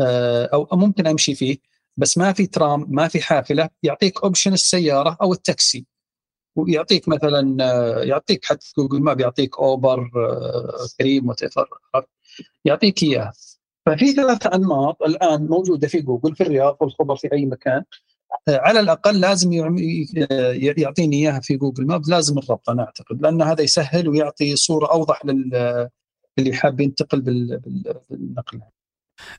آه، 0.00 0.46
أو 0.52 0.68
ممكن 0.72 1.06
أمشي 1.06 1.34
فيه 1.34 1.58
بس 1.96 2.18
ما 2.18 2.32
في 2.32 2.46
ترام 2.46 2.86
ما 2.88 3.08
في 3.08 3.20
حافلة 3.22 3.70
يعطيك 3.82 4.24
option 4.24 4.52
السيارة 4.52 5.16
أو 5.22 5.32
التاكسي 5.32 5.86
ويعطيك 6.56 7.08
مثلا 7.08 7.56
آه، 7.60 8.02
يعطيك 8.04 8.44
حتى 8.44 8.72
جوجل 8.78 9.00
ما 9.02 9.14
بيعطيك 9.14 9.58
اوبر 9.58 10.10
كريم 10.98 11.28
what 11.28 11.40
يعطيك 12.64 13.02
اياها 13.02 13.32
ففي 13.86 14.12
ثلاثة 14.12 14.54
أنماط 14.54 15.02
الآن 15.02 15.46
موجودة 15.46 15.88
في 15.88 16.00
جوجل 16.00 16.36
في 16.36 16.42
الرياض 16.42 16.76
والخبر 16.80 17.16
في 17.16 17.32
أي 17.32 17.46
مكان. 17.46 17.82
على 18.48 18.80
الأقل 18.80 19.20
لازم 19.20 19.52
يعطيني 20.76 21.16
إياها 21.16 21.40
في 21.40 21.56
جوجل 21.56 21.86
map 21.86 22.08
لازم 22.08 22.38
الربط 22.38 22.70
أنا 22.70 22.82
أعتقد 22.82 23.22
لأن 23.22 23.42
هذا 23.42 23.62
يسهل 23.62 24.08
ويعطي 24.08 24.56
صورة 24.56 24.92
أوضح 24.92 25.24
للي 25.26 26.52
حاب 26.52 26.80
ينتقل 26.80 27.20
بالنقل. 27.20 28.60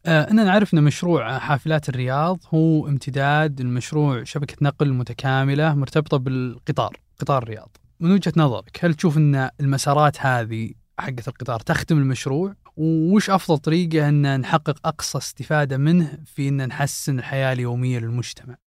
آه 0.06 0.32
أنا 0.32 0.44
نعرف 0.44 0.74
أن 0.74 0.84
مشروع 0.84 1.40
حافلات 1.40 1.90
الرياض 1.90 2.40
هو 2.54 2.88
امتداد 2.88 3.62
لمشروع 3.62 4.24
شبكة 4.24 4.56
نقل 4.62 4.94
متكاملة 4.94 5.76
مرتبطة 5.76 6.18
بالقطار 6.18 7.00
قطار 7.20 7.44
الرياض. 7.44 7.78
من 8.00 8.12
وجهة 8.12 8.34
نظرك 8.38 8.80
هل 8.82 8.94
تشوف 8.94 9.18
أن 9.18 9.50
المسارات 9.60 10.18
هذه 10.20 10.72
حقت 11.00 11.28
القطار 11.28 11.60
تخدم 11.60 11.98
المشروع؟ 11.98 12.56
وش 12.78 13.30
أفضل 13.30 13.58
طريقة 13.58 14.10
إن 14.10 14.40
نحقق 14.40 14.88
أقصى 14.88 15.18
استفادة 15.18 15.78
منه 15.78 16.18
في 16.26 16.48
إن 16.48 16.68
نحسن 16.68 17.20
الحياة 17.20 17.54
اليومية 17.54 18.00
للمجتمع؟ 18.00 18.58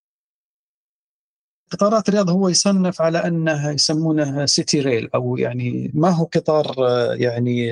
قطارات 1.70 2.08
الرياض 2.08 2.30
هو 2.30 2.48
يصنف 2.48 3.02
على 3.02 3.18
انه 3.18 3.70
يسمونه 3.70 4.46
سيتي 4.46 4.80
ريل 4.80 5.08
أو 5.14 5.36
يعني 5.36 5.90
ما 5.94 6.10
هو 6.10 6.24
قطار 6.24 6.74
يعني 7.14 7.70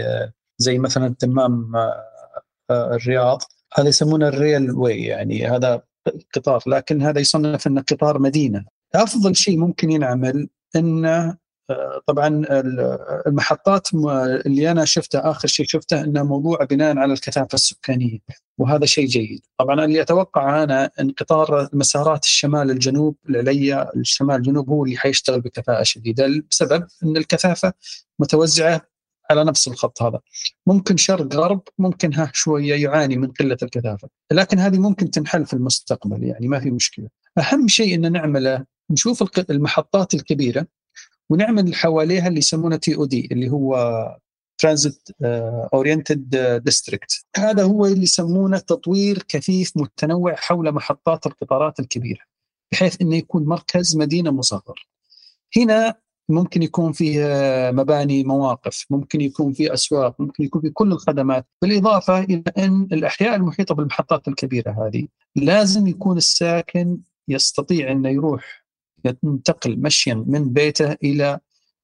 زي 0.58 0.78
مثلا 0.78 1.06
الدمام 1.06 1.72
الرياض 2.70 3.42
هذا 3.74 3.88
يسمونه 3.88 4.28
الريل 4.28 4.70
واي 4.70 5.04
يعني 5.04 5.46
هذا 5.46 5.82
قطار 6.34 6.62
لكن 6.66 7.02
هذا 7.02 7.20
يصنف 7.20 7.66
إنه 7.66 7.80
قطار 7.80 8.18
مدينة 8.18 8.64
أفضل 8.94 9.36
شيء 9.36 9.58
ممكن 9.58 9.90
ينعمل 9.90 10.48
إنه 10.76 11.36
طبعا 12.06 12.44
المحطات 13.26 13.88
اللي 14.46 14.70
أنا 14.70 14.84
شفته 14.84 15.18
آخر 15.18 15.48
شيء 15.48 15.66
شفته 15.66 16.00
إنه 16.00 16.22
موضوع 16.22 16.64
بناء 16.64 16.98
على 16.98 17.12
الكثافة 17.12 17.54
السكانية 17.54 18.18
وهذا 18.58 18.86
شيء 18.86 19.06
جيد. 19.06 19.40
طبعا 19.58 19.84
اللي 19.84 20.00
أتوقع 20.02 20.62
أنا 20.62 20.90
ان 21.00 21.10
قطار 21.10 21.68
مسارات 21.72 22.24
الشمال 22.24 22.70
الجنوب 22.70 23.16
العليا 23.28 23.90
الشمال 23.96 24.36
الجنوب 24.36 24.70
هو 24.70 24.84
اللي 24.84 24.96
حيشتغل 24.96 25.40
بكفاءة 25.40 25.82
شديدة 25.82 26.44
بسبب 26.50 26.86
إن 27.04 27.16
الكثافة 27.16 27.72
متوزعة 28.18 28.80
على 29.30 29.44
نفس 29.44 29.68
الخط 29.68 30.02
هذا. 30.02 30.20
ممكن 30.66 30.96
شرق 30.96 31.34
غرب 31.34 31.62
ممكن 31.78 32.14
ها 32.14 32.30
شوية 32.34 32.74
يعاني 32.82 33.16
من 33.16 33.32
قلة 33.32 33.56
الكثافة 33.62 34.08
لكن 34.32 34.58
هذه 34.58 34.78
ممكن 34.78 35.10
تنحل 35.10 35.46
في 35.46 35.52
المستقبل 35.54 36.24
يعني 36.24 36.48
ما 36.48 36.60
في 36.60 36.70
مشكلة. 36.70 37.08
أهم 37.38 37.68
شيء 37.68 37.94
إن 37.94 38.12
نعمله 38.12 38.64
نشوف 38.90 39.40
المحطات 39.50 40.14
الكبيرة 40.14 40.66
ونعمل 41.30 41.74
حواليها 41.74 42.28
اللي 42.28 42.38
يسمونه 42.38 42.76
TOD 42.76 43.28
اللي 43.32 43.50
هو 43.50 43.76
transit 44.58 45.08
oriented 45.74 46.36
district 46.64 47.26
هذا 47.36 47.62
هو 47.62 47.86
اللي 47.86 48.02
يسمونه 48.02 48.58
تطوير 48.58 49.22
كثيف 49.28 49.72
متنوع 49.76 50.34
حول 50.34 50.72
محطات 50.72 51.26
القطارات 51.26 51.80
الكبيرة 51.80 52.20
بحيث 52.72 53.00
إنه 53.02 53.16
يكون 53.16 53.44
مركز 53.44 53.96
مدينة 53.96 54.30
مصغر. 54.30 54.88
هنا 55.56 55.94
ممكن 56.28 56.62
يكون 56.62 56.92
فيه 56.92 57.20
مباني 57.70 58.24
مواقف 58.24 58.86
ممكن 58.90 59.20
يكون 59.20 59.52
فيه 59.52 59.74
أسواق 59.74 60.20
ممكن 60.20 60.44
يكون 60.44 60.62
فيه 60.62 60.70
كل 60.74 60.92
الخدمات 60.92 61.46
بالإضافة 61.62 62.18
إلى 62.18 62.42
أن 62.58 62.88
الأحياء 62.92 63.34
المحيطة 63.34 63.74
بالمحطات 63.74 64.28
الكبيرة 64.28 64.86
هذه 64.86 65.08
لازم 65.36 65.86
يكون 65.86 66.16
الساكن 66.16 66.98
يستطيع 67.28 67.92
إنه 67.92 68.08
يروح 68.08 68.65
ينتقل 69.24 69.80
مشيا 69.80 70.14
من 70.26 70.52
بيته 70.52 70.92
إلى 70.92 71.40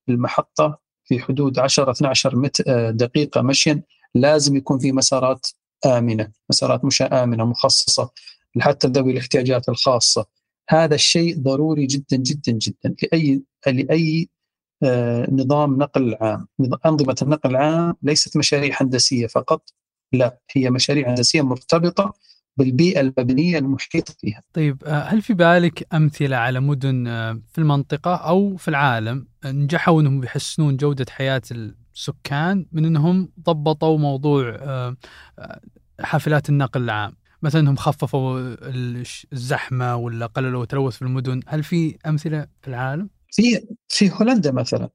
المحطة 0.08 0.78
في 1.04 1.20
حدود 1.20 1.58
10 1.58 1.90
12 1.90 2.50
آه، 2.68 2.90
دقيقة 2.90 3.42
مشيا 3.42 3.82
لازم 4.14 4.56
يكون 4.56 4.78
في 4.78 4.92
مسارات 4.92 5.46
آمنة، 5.86 6.32
مسارات 6.50 6.84
مش 6.84 7.02
آمنة 7.02 7.44
مخصصة 7.44 8.10
حتى 8.60 8.88
ذوي 8.88 9.12
الاحتياجات 9.12 9.68
الخاصة. 9.68 10.26
هذا 10.68 10.94
الشيء 10.94 11.38
ضروري 11.38 11.86
جدا 11.86 12.16
جدا 12.16 12.52
جدا 12.52 12.94
لأي 13.02 13.42
لأي 13.66 14.28
آه، 14.84 15.28
نظام 15.32 15.78
نقل 15.78 16.16
عام، 16.20 16.46
أنظمة 16.86 17.16
النقل 17.22 17.50
العام 17.50 17.96
ليست 18.02 18.36
مشاريع 18.36 18.76
هندسية 18.80 19.26
فقط 19.26 19.70
لا 20.12 20.38
هي 20.50 20.70
مشاريع 20.70 21.10
هندسية 21.10 21.42
مرتبطة 21.42 22.14
بالبيئة 22.56 23.00
المبنية 23.00 23.58
المحيطة 23.58 24.14
فيها. 24.20 24.42
طيب 24.52 24.84
آه، 24.84 25.02
هل 25.02 25.22
في 25.22 25.34
بالك 25.34 25.94
أمثلة 25.94 26.36
على 26.36 26.60
مدن 26.60 27.06
آه، 27.06 27.40
في 27.52 27.58
المنطقة 27.58 28.14
أو 28.14 28.56
في 28.56 28.68
العالم 28.68 29.26
نجحوا 29.44 30.00
أنهم 30.00 30.24
يحسنون 30.24 30.76
جودة 30.76 31.06
حياة 31.10 31.42
السكان 31.50 32.66
من 32.72 32.84
أنهم 32.84 33.32
ضبطوا 33.40 33.98
موضوع 33.98 34.56
آه، 34.60 34.96
حافلات 36.00 36.48
النقل 36.48 36.82
العام؟ 36.82 37.12
مثلا 37.42 37.60
إنهم 37.60 37.76
خففوا 37.76 38.56
الزحمة 39.32 39.96
ولا 39.96 40.26
قللوا 40.26 40.62
التلوث 40.62 40.96
في 40.96 41.02
المدن، 41.02 41.40
هل 41.46 41.62
في 41.62 41.98
أمثلة 42.06 42.46
في 42.62 42.68
العالم؟ 42.68 43.10
في 43.32 43.66
في 43.88 44.10
هولندا 44.10 44.52
مثلا. 44.52 44.90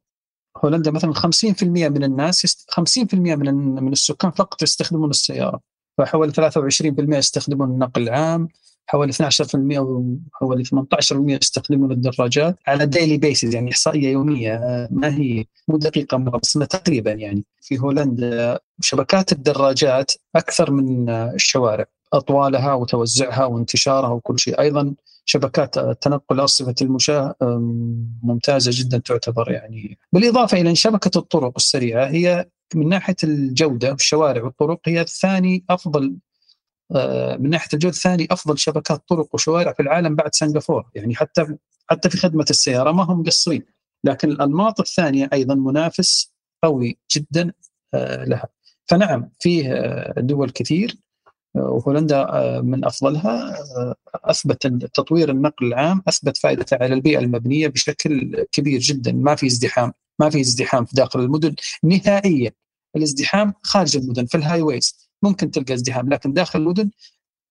هولندا 0.63 0.91
مثلا 0.91 1.13
50% 1.13 1.63
من 1.63 2.03
الناس 2.03 2.65
50% 2.71 3.13
من 3.13 3.55
من 3.83 3.91
السكان 3.91 4.31
فقط 4.31 4.61
يستخدمون 4.61 5.09
السيارة. 5.09 5.61
فحوالي 5.97 6.31
23% 6.31 7.17
يستخدمون 7.17 7.69
النقل 7.69 8.01
العام 8.01 8.47
حوالي 8.87 9.13
12% 9.13 9.19
وحوالي 9.77 10.63
18% 10.63 10.69
يستخدمون 11.11 11.91
الدراجات 11.91 12.55
على 12.67 12.85
ديلي 12.85 13.17
بيسز 13.17 13.55
يعني 13.55 13.71
إحصائية 13.71 14.09
يومية 14.09 14.87
ما 14.91 15.15
هي 15.15 15.45
مو 15.67 15.77
دقيقة 15.77 16.17
مره 16.17 16.37
بس 16.37 16.53
تقريبا 16.53 17.11
يعني. 17.11 17.43
في 17.61 17.79
هولندا 17.79 18.59
شبكات 18.81 19.31
الدراجات 19.31 20.11
أكثر 20.35 20.71
من 20.71 21.09
الشوارع. 21.09 21.85
أطوالها 22.13 22.73
وتوزعها 22.73 23.45
وانتشارها 23.45 24.09
وكل 24.09 24.39
شيء. 24.39 24.59
أيضا 24.59 24.95
شبكات 25.25 25.79
تنقل 25.79 26.39
ارصفه 26.39 26.75
المشاة 26.81 27.35
ممتازة 28.23 28.71
جدا 28.73 28.97
تعتبر 28.97 29.51
يعني. 29.51 29.97
بالإضافة 30.13 30.61
إلى 30.61 30.69
إن 30.69 30.75
شبكة 30.75 31.17
الطرق 31.17 31.53
السريعة 31.57 32.05
هي 32.07 32.49
من 32.75 32.89
ناحية 32.89 33.15
الجودة 33.23 33.91
والشوارع 33.91 34.43
والطرق 34.43 34.79
هي 34.85 35.05
ثاني 35.05 35.65
أفضل 35.69 36.15
آه، 36.95 37.37
من 37.37 37.49
ناحية 37.49 37.69
الجودة 37.73 37.95
ثاني 37.95 38.27
أفضل 38.31 38.57
شبكات 38.59 39.03
طرق 39.07 39.27
وشوارع 39.33 39.73
في 39.73 39.81
العالم 39.81 40.15
بعد 40.15 40.35
سنغافورة. 40.35 40.91
يعني 40.95 41.15
حتى 41.15 41.57
حتى 41.89 42.09
في 42.09 42.17
خدمة 42.17 42.45
السيارة 42.49 42.91
ما 42.91 43.03
هم 43.03 43.19
مقصرين 43.19 43.63
لكن 44.03 44.31
الأنماط 44.31 44.79
الثانية 44.79 45.29
أيضا 45.33 45.55
منافس 45.55 46.33
قوي 46.63 46.97
جدا 47.15 47.53
لها. 47.93 48.47
فنعم 48.85 49.29
فيه 49.39 49.73
دول 50.17 50.49
كثير. 50.49 50.97
وهولندا 51.59 52.27
من 52.61 52.85
أفضلها 52.85 53.55
اثبت 54.15 54.67
تطوير 54.93 55.31
النقل 55.31 55.65
العام 55.65 56.03
أثبت 56.07 56.37
فائدته 56.37 56.77
على 56.81 56.93
البيئة 56.93 57.19
المبنية 57.19 57.67
بشكل 57.67 58.43
كبير 58.51 58.79
جدا. 58.79 59.11
ما 59.11 59.35
في 59.35 59.47
ازدحام 59.47 59.93
ما 60.19 60.29
في 60.29 60.41
ازدحام 60.41 60.85
في 60.85 60.95
داخل 60.95 61.19
المدن. 61.19 61.55
نهائيا 61.83 62.51
الازدحام 62.95 63.53
خارج 63.63 63.97
المدن 63.97 64.25
في 64.25 64.37
ال 64.37 64.61
highways 64.61 65.09
ممكن 65.23 65.51
تلقى 65.51 65.73
ازدحام 65.73 66.09
لكن 66.09 66.33
داخل 66.33 66.59
المدن 66.59 66.91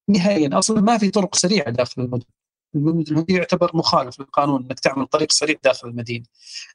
نهائيا 0.08 0.58
أصلا 0.58 0.80
ما 0.80 0.98
في 0.98 1.10
طرق 1.10 1.34
سريعة 1.34 1.70
داخل 1.70 2.02
المدن. 2.02 2.24
المدن 2.74 3.24
يعتبر 3.28 3.70
مخالف 3.76 4.20
للقانون 4.20 4.62
إنك 4.62 4.80
تعمل 4.80 5.06
طريق 5.06 5.32
سريع 5.32 5.56
داخل 5.64 5.88
المدينة 5.88 6.24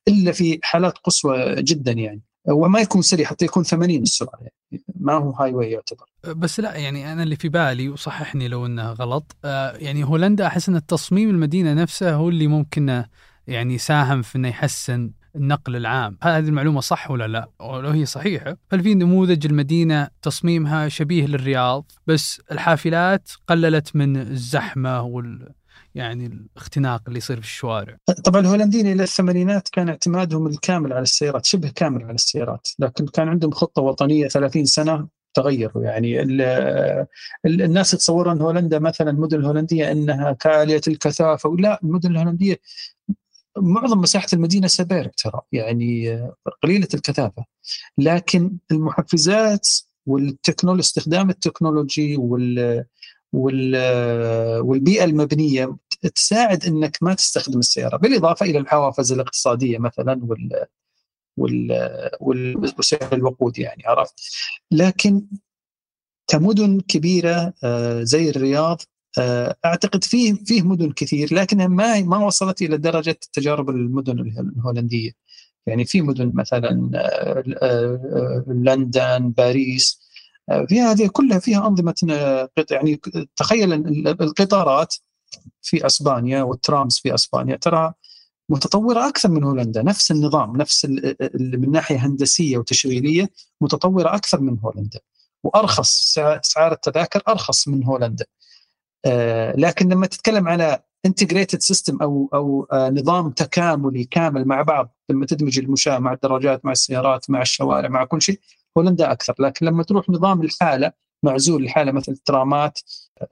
إلا 0.08 0.32
في 0.32 0.60
حالات 0.64 0.98
قصوى 0.98 1.56
جدا 1.56 1.92
يعني. 1.92 2.22
وما 2.48 2.79
يكون 2.79 3.01
سريع 3.01 3.27
حتى 3.27 3.45
يكون 3.45 3.63
80 3.63 4.01
السرعة 4.01 4.39
يعني. 4.41 4.83
ما 4.95 5.13
هو 5.13 5.31
هاي 5.31 5.53
واي 5.53 5.71
يعتبر 5.71 6.05
بس 6.33 6.60
لا 6.60 6.75
يعني 6.75 7.12
أنا 7.13 7.24
اللي 7.24 7.36
في 7.36 7.50
بالي 7.50 7.89
وصححني 7.89 8.48
لو 8.48 8.65
إنها 8.65 8.93
غلط 8.93 9.36
آه، 9.45 9.71
يعني 9.71 10.03
هولندا 10.03 10.48
أحس 10.48 10.69
إن 10.69 10.75
التصميم 10.75 11.29
المدينة 11.29 11.74
نفسه 11.74 12.13
هو 12.13 12.29
اللي 12.29 12.48
ممكن 12.48 13.03
يعني 13.48 13.77
ساهم 13.77 14.21
في 14.21 14.38
إنه 14.38 14.48
يحسن 14.48 15.12
النقل 15.36 15.75
العام. 15.75 16.17
هذه 16.21 16.48
المعلومة 16.48 16.81
صح 16.81 17.12
ولا 17.12 17.27
لا؟ 17.27 17.50
ولو 17.60 17.89
هي 17.89 18.05
صحيحة 18.05 18.57
هل 18.71 18.83
في 18.83 18.93
نموذج 18.93 19.45
المدينة 19.45 20.07
تصميمها 20.21 20.89
شبيه 20.89 21.25
للرياض 21.25 21.91
بس 22.07 22.41
الحافلات 22.51 23.29
قللت 23.48 23.95
من 23.95 24.17
الزحمة 24.17 25.01
وال 25.01 25.53
يعني 25.95 26.25
الاختناق 26.25 27.01
اللي 27.07 27.17
يصير 27.17 27.41
في 27.41 27.48
الشوارع. 27.48 27.98
طبعا 28.24 28.41
الهولنديين 28.41 28.91
إلى 28.91 29.03
الثمانينات 29.03 29.69
كان 29.69 29.89
اعتمادهم 29.89 30.48
الكامل 30.48 30.93
على 30.93 31.01
السيارات 31.01 31.45
شبه 31.45 31.71
كامل 31.75 32.03
على 32.03 32.13
السيارات 32.13 32.67
لكن 32.79 33.05
كان 33.05 33.27
عندهم 33.27 33.51
خطة 33.51 33.81
وطنية 33.81 34.27
30 34.27 34.65
سنة 34.65 35.07
تغيروا. 35.33 35.83
يعني 35.83 36.21
ال 36.21 36.41
ال 37.45 37.62
الناس 37.62 37.93
يتصورون 37.93 38.41
هولندا 38.41 38.79
مثلا 38.79 39.10
المدن 39.10 39.39
الهولنديه 39.39 39.91
إنها 39.91 40.31
كالية 40.31 40.81
الكثافة 40.88 41.50
ولا 41.50 41.79
المدن 41.83 42.12
الهولندية 42.12 42.60
معظم 43.57 44.01
مساحة 44.01 44.27
المدينة 44.33 44.67
سبيرك 44.67 45.15
ترى 45.15 45.41
يعني 45.51 46.19
قليلة 46.63 46.88
الكثافة. 46.93 47.45
لكن 47.98 48.57
المحفزات 48.71 49.67
والتكنولوجيا 50.05 50.81
استخدام 50.81 51.29
التكنولوجي 51.29 52.17
وال 52.17 52.86
والبيئة 53.34 55.04
المبنية 55.04 55.78
تساعد 56.16 56.66
إنك 56.66 56.98
ما 57.02 57.14
تستخدم 57.14 57.60
السيارة 57.60 57.98
بالإضافة 57.98 58.46
إلى 58.46 58.58
الحوافز 58.58 59.12
الاقتصادية 59.12 59.78
مثلا 59.78 60.20
وال 60.24 60.68
وال 62.20 62.74
وسعر 62.80 63.14
الوقود 63.14 63.60
يعني 63.60 63.84
عرفت؟ 63.86 64.14
لكن 64.72 65.22
كمدن 66.28 66.80
كبيرة 66.80 67.54
آه، 67.64 68.04
زي 68.04 68.30
الرياض 68.30 68.82
آه، 69.18 69.56
أعتقد 69.66 70.04
فيه 70.04 70.34
فيه 70.34 70.62
مدن 70.62 70.92
كثير 70.92 71.34
لكنها 71.34 71.68
ما 71.68 72.02
ما 72.02 72.26
وصلت 72.26 72.62
إلى 72.62 72.78
درجة 72.78 73.20
تجارب 73.34 73.70
المدن 73.70 74.20
الهولندية. 74.20 75.12
يعني 75.66 75.86
في 75.86 76.02
مدن 76.02 76.32
مثلا 76.36 76.92
آه، 77.62 78.44
لندن 78.48 79.32
باريس 79.32 80.02
فيها 80.70 80.91
هذه 80.91 81.08
كلها 81.08 81.39
فيها 81.39 81.67
أنظمة 81.67 81.96
يعني 82.72 83.01
تخيل 83.36 83.74
القطارات 84.08 84.96
في 85.62 85.86
أسبانيا 85.86 86.43
وال 86.44 86.60
trams 86.60 87.00
في 87.00 87.13
أسبانيا 87.13 87.55
ترى 87.55 87.93
متطورة 88.51 89.08
أكثر 89.08 89.29
من 89.29 89.43
هولندا 89.43 89.81
نفس 89.81 90.12
النظام 90.12 90.58
نفس 90.58 90.86
من 91.34 91.72
ناحية 91.72 92.05
هندسية 92.05 92.58
وتشغيلية 92.58 93.29
متطورة 93.62 94.15
أكثر 94.15 94.41
من 94.41 94.58
هولندا. 94.60 95.00
وأرخص 95.43 96.17
اسعار 96.20 96.72
التذاكر 96.72 97.22
أرخص 97.27 97.67
من 97.67 97.84
هولندا. 97.84 98.25
آه، 99.05 99.55
لكن 99.58 99.89
لما 99.89 100.08
تتكلم 100.08 100.48
على 100.48 100.84
integrated 101.06 101.60
system 101.60 101.98
أو 102.01 102.29
أو 102.34 102.67
آه، 102.72 102.89
نظام 102.89 103.31
تكاملي 103.31 104.03
كامل 104.03 104.46
مع 104.46 104.62
بعض 104.62 104.96
لما 105.10 105.25
تدمج 105.25 105.60
المشاة 105.60 106.00
مع 106.00 106.13
الدراجات 106.13 106.65
مع 106.65 106.72
السيارات 106.72 107.29
مع 107.29 107.41
الشوارع 107.41 107.89
مع 107.89 108.05
كل 108.05 108.22
شيء 108.22 108.39
هولندا 108.78 109.12
أكثر 109.12 109.36
لكن 109.40 109.66
لما 109.66 109.84
تروح 109.84 110.10
نظام 110.10 110.42
الحالة 110.42 110.92
معزول 111.24 111.63
الحالة 111.63 111.92
مثل 111.92 112.12
الترامات 112.12 112.80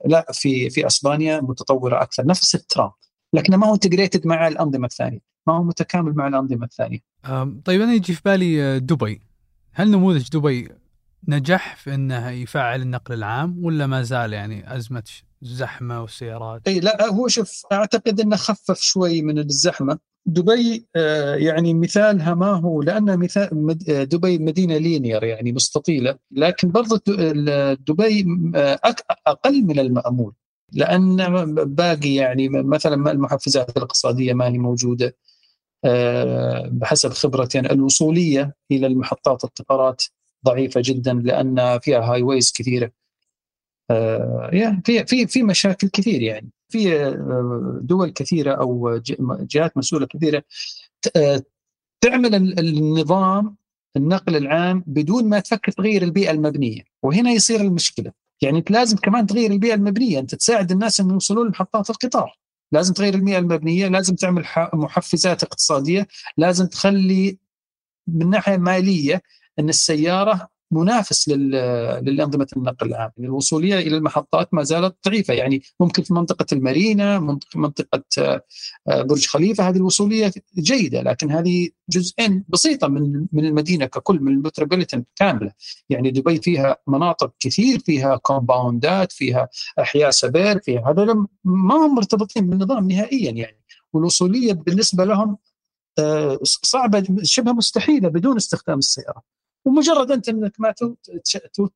لا 0.06 0.26
في 0.32 0.70
في 0.70 0.86
أسبانيا 0.86 1.40
متطورة 1.40 2.02
أكثر 2.02 2.26
نفس 2.26 2.54
الترام 2.54 2.90
لكنه 3.32 3.56
ما 3.56 3.66
هو 3.66 3.74
integrated 3.74 4.26
مع 4.26 4.48
الأنظمة 4.48 4.86
الثانية 4.86 5.30
ما 5.46 5.54
هو 5.54 5.62
متكامل 5.62 6.14
مع 6.14 6.28
الأنظمة 6.28 6.64
الثانية. 6.64 6.98
طيب 7.64 7.80
أنا 7.80 7.92
يجي 7.92 8.12
في 8.12 8.20
بالي 8.24 8.62
آه، 8.62 8.78
دبي. 8.78 9.20
هل 9.72 9.90
نموذج 9.90 10.28
دبي 10.28 10.68
نجح 11.28 11.76
في 11.76 11.94
إنه 11.94 12.30
يفعل 12.30 12.82
النقل 12.82 13.14
العام 13.14 13.64
ولا 13.64 13.86
ما 13.86 14.02
زال 14.02 14.32
يعني 14.32 14.76
أزمة 14.76 15.04
زحمة 15.42 16.02
والسيارات؟ 16.02 16.68
إي 16.68 16.80
لا 16.80 17.06
هو 17.08 17.28
شوف 17.28 17.62
أعتقد 17.72 18.20
إنه 18.20 18.36
خفف 18.36 18.80
شوي 18.80 19.22
من 19.22 19.38
الزحمة. 19.38 19.98
دبي 20.26 20.86
آه، 20.96 21.34
يعني 21.34 21.74
مثالها 21.74 22.34
ما 22.34 22.52
هو؟ 22.52 22.82
لأن 22.82 23.18
مثال 23.18 23.76
آه، 23.90 24.04
دبي 24.04 24.38
مدينة 24.38 24.76
linear 24.76 25.24
يعني 25.24 25.52
مستطيلة 25.52 26.18
لكن 26.30 26.70
برضه 26.70 27.02
دبي 27.74 28.26
أقل 29.26 29.62
من 29.64 29.78
المأمول 29.78 30.34
لأن 30.72 31.16
باقي 31.74 32.14
يعني 32.14 32.48
مثلا 32.48 33.10
المحفزات 33.12 33.76
الاقتصادية 33.76 34.32
ما 34.32 34.48
هي 34.48 34.58
موجودة 34.58 35.16
آه، 35.84 36.68
بحسب 36.72 37.10
خبرتي 37.10 37.58
يعني 37.58 37.72
الوصولية 37.72 38.54
إلى 38.70 38.86
المحطات 38.86 39.44
القطارات 39.44 40.02
ضعيفة 40.46 40.82
جدا 40.84 41.14
لأن 41.14 41.78
فيها 41.78 42.00
هاي 42.00 42.22
ويز 42.22 42.52
كثيرة. 42.52 42.90
يعني 44.52 44.82
في 44.84 45.06
في 45.06 45.26
في 45.26 45.42
مشاكل 45.42 45.88
كثير 45.88 46.22
يعني. 46.22 46.50
في 46.68 46.96
آه، 46.96 47.80
دول 47.82 48.10
كثيرة 48.10 48.52
أو 48.52 49.00
جهات 49.40 49.76
مسؤولة 49.76 50.06
كثيرة 50.06 50.42
تعمل 52.00 52.34
النظام 52.34 53.56
النقل 53.96 54.36
العام 54.36 54.84
بدون 54.86 55.28
ما 55.28 55.40
تفكر 55.40 55.72
تغير 55.72 56.02
البيئة 56.02 56.30
المبنية. 56.30 56.82
وهنا 57.02 57.30
يصير 57.30 57.60
المشكلة. 57.60 58.12
يعني 58.42 58.58
أنت 58.58 58.70
لازم 58.70 58.96
كمان 58.96 59.26
تغير 59.26 59.50
البيئة 59.50 59.74
المبنية. 59.74 60.18
أنت 60.18 60.34
تساعد 60.34 60.72
الناس 60.72 61.00
إنهم 61.00 61.12
يوصلون 61.12 61.46
لمحطات 61.46 61.90
القطار 61.90 62.38
لازم 62.72 62.94
تغير 62.94 63.14
البيئة 63.14 63.38
المبنية 63.38 63.88
لازم 63.88 64.14
تعمل 64.14 64.44
محفزات 64.74 65.42
اقتصادية 65.42 66.08
لازم 66.36 66.66
تخلي 66.66 67.38
من 68.06 68.30
ناحية 68.30 68.56
مالية 68.56 69.22
إن 69.58 69.68
السيارة 69.68 70.48
منافس 70.70 71.28
للأنظمة 71.28 72.46
النقل 72.56 72.86
العام. 72.86 73.10
يعني 73.16 73.28
الوصولية 73.28 73.78
إلى 73.78 73.96
المحطات 73.96 74.54
ما 74.54 74.62
زالت 74.62 74.96
ضعيفة. 75.08 75.34
يعني 75.34 75.62
ممكن 75.80 76.02
في 76.02 76.14
منطقة 76.14 76.46
المارينا 76.52 77.38
منطقة 77.54 78.02
آه، 78.18 79.02
برج 79.02 79.26
خليفة 79.26 79.68
هذه 79.68 79.76
الوصولية 79.76 80.32
جيدة 80.58 81.02
لكن 81.02 81.30
هذه 81.32 81.68
جزئين 81.90 82.44
بسيطة 82.48 82.88
من 82.88 83.26
من 83.32 83.44
المدينة 83.44 83.86
ككل 83.86 84.20
من 84.20 84.32
ال 84.32 84.38
metropolitan 84.38 85.04
كاملة. 85.16 85.52
يعني 85.88 86.10
دبي 86.10 86.40
فيها 86.40 86.76
مناطق 86.86 87.32
كثير 87.40 87.78
فيها 87.78 88.16
كومباوندات 88.16 89.12
فيها 89.12 89.48
أحياء 89.80 90.10
suburb 90.10 90.58
فيها 90.58 90.90
هذول 90.90 91.26
ما 91.44 91.74
هم 91.74 91.94
مرتبطين 91.94 92.50
بالنظام 92.50 92.90
نهائيا 92.90 93.30
يعني. 93.30 93.60
والوصولية 93.92 94.52
بالنسبة 94.52 95.04
لهم 95.04 95.38
آه، 95.98 96.38
صعبة 96.42 97.04
شبه 97.22 97.52
مستحيلة 97.52 98.08
بدون 98.08 98.36
استخدام 98.36 98.78
السيارة. 98.78 99.22
ومجرد 99.64 100.10
أنت 100.10 100.28
إنك 100.28 100.52
ما 100.58 100.74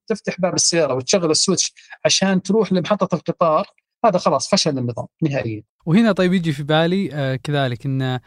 تفتح 0.07 0.40
باب 0.40 0.55
السيارة 0.55 0.94
وتشغل 0.94 1.31
ال 1.31 1.37
switch 1.37 1.75
عشان 2.05 2.42
تروح 2.42 2.73
لمحطة 2.73 3.14
القطار 3.14 3.66
هذا 4.05 4.18
خلاص 4.18 4.51
فشل 4.51 4.79
النظام 4.79 5.07
نهائيا. 5.23 5.62
وهنا 5.87 6.12
طيب 6.12 6.33
يجي 6.33 6.53
في 6.53 6.62
بالي 6.62 7.11
آه 7.12 7.37
كذلك 7.37 7.87
إن 7.87 8.03
آه 8.03 8.20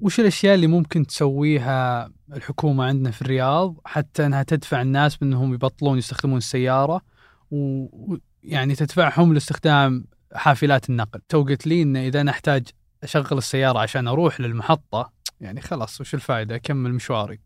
وش 0.00 0.20
الأشياء 0.20 0.54
اللي 0.54 0.66
ممكن 0.66 1.06
تسويها 1.06 2.12
الحكومة 2.32 2.84
عندنا 2.84 3.10
في 3.10 3.22
الرياض 3.22 3.76
حتى 3.84 4.26
إنها 4.26 4.42
تدفع 4.42 4.82
الناس 4.82 5.16
بإنهم 5.16 5.54
يبطلون 5.54 5.98
يستخدمون 5.98 6.38
السيارة 6.38 7.00
ويعني 7.50 8.74
تدفعهم 8.74 9.34
لاستخدام 9.34 10.04
حافلات 10.34 10.90
النقل، 10.90 11.20
تو 11.28 11.42
قلت 11.42 11.66
لي 11.66 11.82
إن 11.82 11.96
إذا 11.96 12.20
أنا 12.20 12.30
أحتاج 12.30 12.68
أشغل 13.02 13.38
السيارة 13.38 13.78
عشان 13.78 14.08
أروح 14.08 14.40
للمحطة 14.40 15.12
يعني 15.40 15.60
خلاص 15.60 16.00
وش 16.00 16.14
الفائدة 16.14 16.54
أكمل 16.54 16.94
مشواري. 16.94 17.40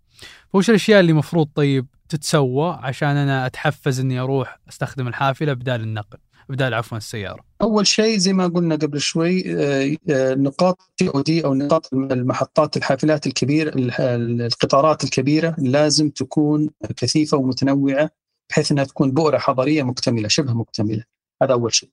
فوش 0.53 0.70
الأشياء 0.70 1.00
اللي 1.00 1.12
المفروض 1.12 1.48
طيب 1.55 1.87
تتسوى 2.09 2.79
عشان 2.83 3.16
أنا 3.16 3.46
أتحفز 3.46 4.00
إني 4.00 4.20
أروح 4.20 4.59
أستخدم 4.68 5.09
الحافلة 5.09 5.53
بدال 5.53 5.81
النقل 5.81 6.18
بدال 6.48 6.74
عفوا 6.74 6.98
السيارة؟ 6.98 7.44
أول 7.62 7.87
شيء 7.87 8.18
زي 8.18 8.33
ما 8.33 8.46
قلنا 8.46 8.74
قبل 8.74 9.00
شوي 9.00 9.44
آه، 9.46 9.96
آه، 10.11 10.35
نقاط 10.35 10.92
تي 10.96 11.09
أو 11.09 11.20
دي 11.20 11.44
أو 11.44 11.55
نقاط 11.55 11.94
المحطات 11.94 12.77
الحافلات 12.77 13.27
الكبيرة 13.27 13.72
القطارات 14.00 15.05
الكبيرة 15.05 15.57
لازم 15.59 16.11
تكون 16.11 16.70
كثيفة 16.96 17.37
ومتنوعة 17.37 18.11
بحيث 18.50 18.72
إنها 18.72 18.85
تكون 18.85 19.11
بؤرة 19.11 19.38
حضريه 19.38 19.83
مكتملة 19.83 20.29
شبه 20.29 20.55
مكتملة. 20.55 21.05
هذا 21.42 21.53
أول 21.53 21.74
شيء. 21.74 21.90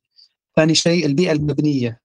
ثاني 0.55 0.75
شيء 0.75 1.05
البيئة 1.05 1.31
المبنية 1.31 2.01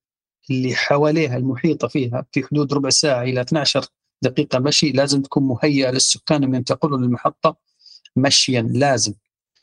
اللي 0.50 0.74
حواليها 0.74 1.36
المحيطة 1.36 1.88
فيها 1.88 2.26
في 2.32 2.42
حدود 2.42 2.72
ربع 2.72 2.90
ساعة 2.90 3.22
إلى 3.22 3.40
12 3.40 3.86
دقيقة 4.22 4.58
مشي 4.58 4.92
لازم 4.92 5.22
تكون 5.22 5.42
مهيئة 5.42 5.90
للسكان 5.90 6.44
أن 6.44 6.54
ينتقلوا 6.54 6.98
للمحطة 6.98 7.56
مشيا 8.16 8.62
لازم. 8.62 9.14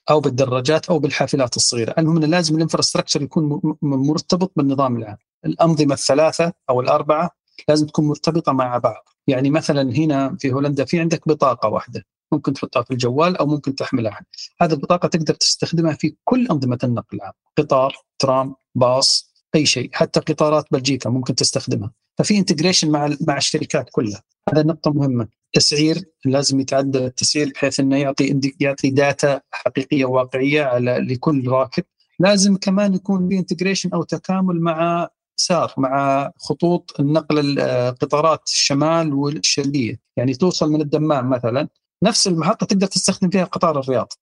أو 0.10 0.20
بالدراجات 0.20 0.90
أو 0.90 1.00
بالحافلات 1.00 1.58
الصغيرة. 1.58 1.96
المهم 1.98 2.18
أنه 2.18 2.28
لازم 2.28 2.56
ال 2.56 2.60
infrastructure 2.60 3.22
يكون 3.22 3.76
مرتبط 3.82 4.52
بالنظام 4.56 4.98
العام. 4.98 5.18
الأنظمة 5.46 5.94
الثلاثة 5.94 6.54
أو 6.70 6.82
الأربعة 6.82 7.30
لازم 7.70 7.88
تكون 7.88 8.08
مرتبطة 8.08 8.52
مع 8.52 8.78
بعض. 8.78 9.10
يعني 9.28 9.50
مثلا 9.50 9.82
هنا 9.82 10.38
في 10.40 10.54
هولندا 10.54 10.86
في 10.86 11.00
عندك 11.00 11.28
بطاقة 11.28 11.70
واحدة 11.70 12.06
ممكن 12.32 12.54
تحطها 12.54 12.82
في 12.84 12.92
الجوال 12.92 13.38
أو 13.38 13.46
ممكن 13.46 13.76
تحملها. 13.76 14.22
هذه 14.62 14.74
البطاقة 14.74 15.08
تقدر 15.08 15.34
تستخدمها 15.34 15.94
في 15.94 16.16
كل 16.24 16.48
أنظمة 16.48 16.80
النقل 16.84 17.18
العام. 17.18 17.34
قطار 17.58 17.96
ترام 18.20 18.56
باص 18.76 19.34
أي 19.56 19.66
شيء. 19.66 19.90
حتى 19.94 20.20
قطارات 20.20 20.66
بلجيكا 20.72 21.10
ممكن 21.10 21.36
تستخدمها. 21.36 21.92
ففي 22.18 22.38
integration 22.38 22.92
مع 22.92 23.16
مع 23.28 23.38
الشركات 23.38 23.90
كلها. 23.92 24.24
هذا 24.50 24.64
نقطة 24.64 24.92
مهمة. 24.92 25.28
تسعير 25.54 26.04
لازم 26.26 26.60
يتعدل 26.60 27.06
التسعير 27.06 27.52
بحيث 27.56 27.80
إنه 27.80 27.98
يعطي 27.98 28.54
يعطي 28.60 28.90
data 28.90 29.42
حقيقية 29.52 30.06
واقعية 30.06 30.64
على 30.64 30.98
لكل 30.98 31.48
راكب. 31.48 31.84
لازم 32.20 32.56
كمان 32.58 32.94
يكون 32.94 33.30
في 33.30 33.38
integration 33.38 33.90
أو 33.94 34.04
تكامل 34.04 34.62
مع 34.62 35.10
سار 35.36 35.74
مع 35.78 36.32
خطوط 36.38 36.96
النقل 37.00 37.62
قطارات 38.02 38.42
الشمال 38.48 39.14
والشرقية. 39.14 40.00
يعني 40.18 40.34
توصل 40.34 40.72
من 40.72 40.82
الدمام 40.82 41.30
مثلا 41.30 41.68
نفس 42.04 42.28
المحطة 42.28 42.66
تقدر 42.66 42.88
تستخدم 42.88 43.30
فيها 43.30 43.44
قطار 43.44 43.80
الرياض. 43.80 44.14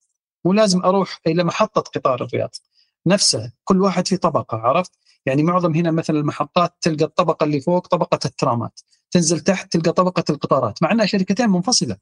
ولازم 0.43 0.83
أروح 0.85 1.19
إلى 1.27 1.43
محطة 1.43 1.81
قطار 1.81 2.23
الرياض 2.23 2.55
نفسها. 3.07 3.53
كل 3.63 3.81
واحد 3.81 4.07
في 4.07 4.17
طبقة 4.17 4.57
عرفت؟ 4.57 4.91
يعني 5.25 5.43
معظم 5.43 5.73
هنا 5.75 5.91
مثلا 5.91 6.19
المحطات 6.19 6.73
تلقى 6.81 7.05
الطبقة 7.05 7.43
اللي 7.43 7.61
فوق 7.61 7.87
طبقة 7.87 8.19
الترامات. 8.25 8.79
تنزل 9.11 9.39
تحت 9.39 9.73
تلقى 9.73 9.93
طبقة 9.93 10.23
القطارات 10.29 10.83
مع 10.83 10.91
أنها 10.91 11.05
شركتين 11.05 11.49
منفصلة. 11.49 11.97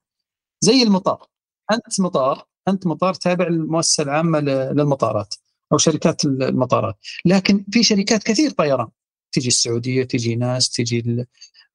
زي 0.62 0.84
المطار 0.84 1.28
أنت 1.72 2.00
مطار 2.02 2.46
أنت 2.68 2.88
مطار 2.88 3.14
تابع 3.14 3.48
للمؤسسة 3.48 4.04
العامة 4.04 4.40
للمطارات 4.40 5.36
أو 5.74 5.78
شركات 5.78 6.26
المطارات. 6.26 6.98
لكن 7.26 7.66
في 7.72 7.84
شركات 7.84 8.24
كثير 8.24 8.50
طيران. 8.50 8.88
تجي 9.32 9.48
السعودية 9.48 10.04
تجي 10.04 10.36
ناس 10.36 10.70
تجي 10.70 11.26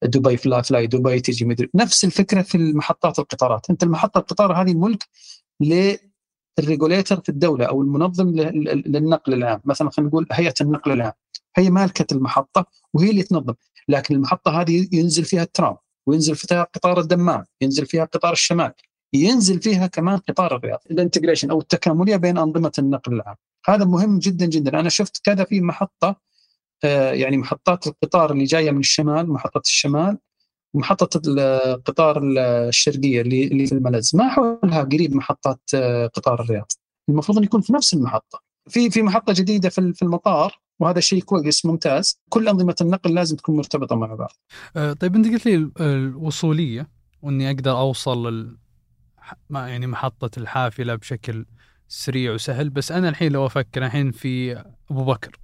دبي 0.03 0.37
فلاي 0.37 0.63
فلاي 0.63 0.87
دبي 0.87 1.21
تجي 1.21 1.45
مدري. 1.45 1.71
نفس 1.75 2.05
الفكرة 2.05 2.43
في 2.43 2.55
المحطات 2.55 3.19
القطارات. 3.19 3.71
أنت 3.71 3.83
المحطة 3.83 4.19
القطار 4.19 4.63
هذه 4.63 4.75
ملك 4.75 5.09
لل 6.59 6.70
regulator 6.70 7.21
في 7.21 7.29
الدولة 7.29 7.65
أو 7.65 7.83
المنظم 7.83 8.29
للنقل 8.31 9.35
العام. 9.35 9.61
مثلا 9.65 9.91
خلينا 9.91 10.09
نقول 10.09 10.27
هيئة 10.33 10.55
النقل 10.61 10.93
العام. 10.93 11.13
هي 11.57 11.71
مالكة 11.71 12.15
المحطة 12.15 12.67
وهي 12.95 13.11
اللي 13.11 13.23
تنظم. 13.23 13.55
لكن 13.89 14.15
المحطة 14.15 14.61
هذه 14.61 14.89
ينزل 14.93 15.25
فيها 15.25 15.43
الترام 15.43 15.77
وينزل 16.07 16.37
فيها 16.37 16.63
قطار 16.63 17.01
الدمام 17.01 17.45
ينزل 17.61 17.87
فيها 17.87 18.05
قطار 18.05 18.33
الشمال 18.33 18.73
ينزل 19.13 19.61
فيها 19.61 19.87
كمان 19.87 20.19
قطار 20.19 20.57
الرياض 20.57 20.79
ال 20.91 20.96
integration 20.96 21.51
أو 21.51 21.61
التكاملية 21.61 22.17
بين 22.17 22.39
أنظمة 22.39 22.73
النقل 22.79 23.13
العام. 23.13 23.37
هذا 23.67 23.85
مهم 23.85 24.19
جدا 24.19 24.47
جدا. 24.47 24.81
أنا 24.81 24.89
شفت 24.89 25.21
كذا 25.25 25.45
في 25.45 25.61
محطة 25.61 26.17
آه، 26.85 27.13
يعني 27.13 27.37
محطات 27.37 27.87
القطار 27.87 28.33
اللي 28.33 28.45
جاية 28.45 28.71
من 28.71 28.81
الشمال 28.81 29.33
محطة 29.33 29.61
الشمال 29.61 30.19
ومحطه 30.75 31.21
القطار 31.27 32.21
الشرقية 32.69 33.21
اللي 33.21 33.67
في 33.67 33.73
الملز. 33.73 34.17
ما 34.17 34.29
حولها 34.29 34.83
قريب 34.83 35.17
محطات 35.17 35.61
آه، 35.75 36.07
قطار 36.07 36.43
الرياض. 36.43 36.73
المفروض 37.09 37.39
إن 37.39 37.45
يكون 37.45 37.61
في 37.61 37.73
نفس 37.73 37.95
المحطة. 37.95 38.43
في 38.69 38.91
في 38.91 39.03
محطة 39.03 39.33
جديدة 39.33 39.69
في 39.69 39.93
في 39.93 40.03
المطار 40.03 40.64
وهذا 40.81 41.01
شيء 41.01 41.23
كويس 41.23 41.67
ممتاز. 41.67 42.21
كل 42.29 42.49
أنظمة 42.49 42.77
النقل 42.81 43.15
لازم 43.15 43.37
تكون 43.37 43.57
مرتبطة 43.57 43.97
مع 43.97 44.15
بعض. 44.15 44.33
آه، 44.77 44.93
طيب 44.93 45.15
أنت 45.15 45.29
قلت 45.29 45.47
لي 45.47 45.71
الوصولية 45.81 46.89
وإني 47.23 47.51
أقدر 47.51 47.79
أوصل 47.79 48.57
ما 49.51 49.69
يعني 49.69 49.87
محطة 49.87 50.39
الحافلة 50.39 50.95
بشكل 50.95 51.47
سريع 51.89 52.33
وسهل. 52.33 52.71
بس 52.71 52.93
أنا 52.93 53.09
الحين 53.09 53.33
لو 53.33 53.47
أفكر 53.47 53.87
الحين 53.87 54.11
في 54.11 54.53
أبو 54.91 55.05
بكر 55.05 55.39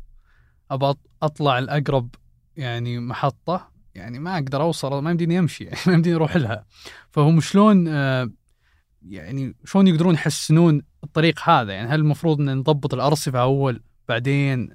ابى 0.71 0.95
أطلع 1.23 1.59
الاقرب 1.59 2.15
يعني 2.57 2.99
محطة 2.99 3.71
يعني 3.95 4.19
ما 4.19 4.35
أقدر 4.35 4.63
أوصل 4.63 5.03
ما 5.03 5.11
يمديني 5.11 5.39
أمشي 5.39 5.65
يعني 5.71 5.79
ما 5.87 5.93
يمديني 5.93 6.17
أروح 6.17 6.37
لها. 6.37 6.67
فهم 7.11 7.41
شلون 7.41 7.89
آه، 7.89 8.31
يعني 9.09 9.55
شلون 9.65 9.87
يقدرون 9.87 10.15
يحسنون 10.15 10.83
الطريق 11.05 11.41
هذا؟ 11.49 11.73
يعني 11.73 11.89
هل 11.89 12.01
المفروض 12.01 12.41
إن 12.41 12.57
نضبط 12.57 12.95
الأرصفة 12.95 13.43
أول 13.43 13.83
بعدين 14.11 14.69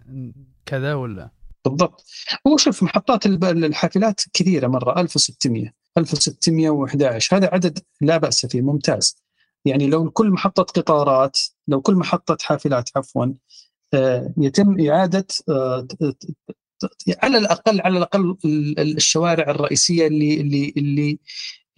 كذا 0.65 0.93
ولا؟ 0.93 1.29
بالضبط. 1.65 2.05
هو 2.47 2.57
شوف 2.57 2.83
محطات 2.83 3.25
الحافلات 3.25 4.21
كثيرة 4.33 4.67
مرة 4.67 5.01
1600 5.01 5.73
1611 5.97 7.37
هذا 7.37 7.49
عدد 7.53 7.79
لا 8.01 8.17
بأس 8.17 8.45
فيه 8.45 8.61
ممتاز. 8.61 9.17
يعني 9.65 9.87
لو 9.87 10.11
كل 10.11 10.29
محطة 10.29 10.63
قطارات 10.63 11.39
لو 11.67 11.81
كل 11.81 11.95
محطة 11.95 12.37
حافلات 12.41 12.89
عفوا 12.95 13.25
آه، 13.93 14.33
يتم 14.37 14.87
إعادة 14.89 15.27
آه، 15.49 15.87
على 17.23 17.37
الأقل 17.37 17.81
على 17.81 17.97
الأقل 17.97 18.37
الشوارع 18.79 19.51
الرئيسية 19.51 20.07
اللي 20.07 20.41
اللي 20.41 20.73
اللي 20.77 21.19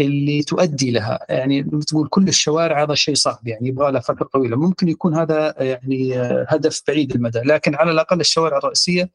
اللي 0.02 0.44
تؤدي 0.44 0.92
لها. 0.92 1.26
يعني 1.30 1.64
تقول 1.64 2.08
كل 2.08 2.28
الشوارع 2.28 2.84
هذا 2.84 2.94
شيء 2.94 3.16
صعب 3.16 3.48
يعني 3.48 3.68
يبغى 3.68 3.92
له 3.92 4.00
فترة 4.00 4.26
طويلة. 4.34 4.58
ممكن 4.58 4.90
يكون 4.90 5.16
هذا 5.16 5.56
يعني 5.60 6.14
هدف 6.48 6.82
بعيد 6.88 7.12
المدى 7.12 7.40
لكن 7.40 7.76
على 7.76 7.92
الأقل 7.92 8.20
الشوارع 8.20 8.58
الرئيسية 8.58 9.10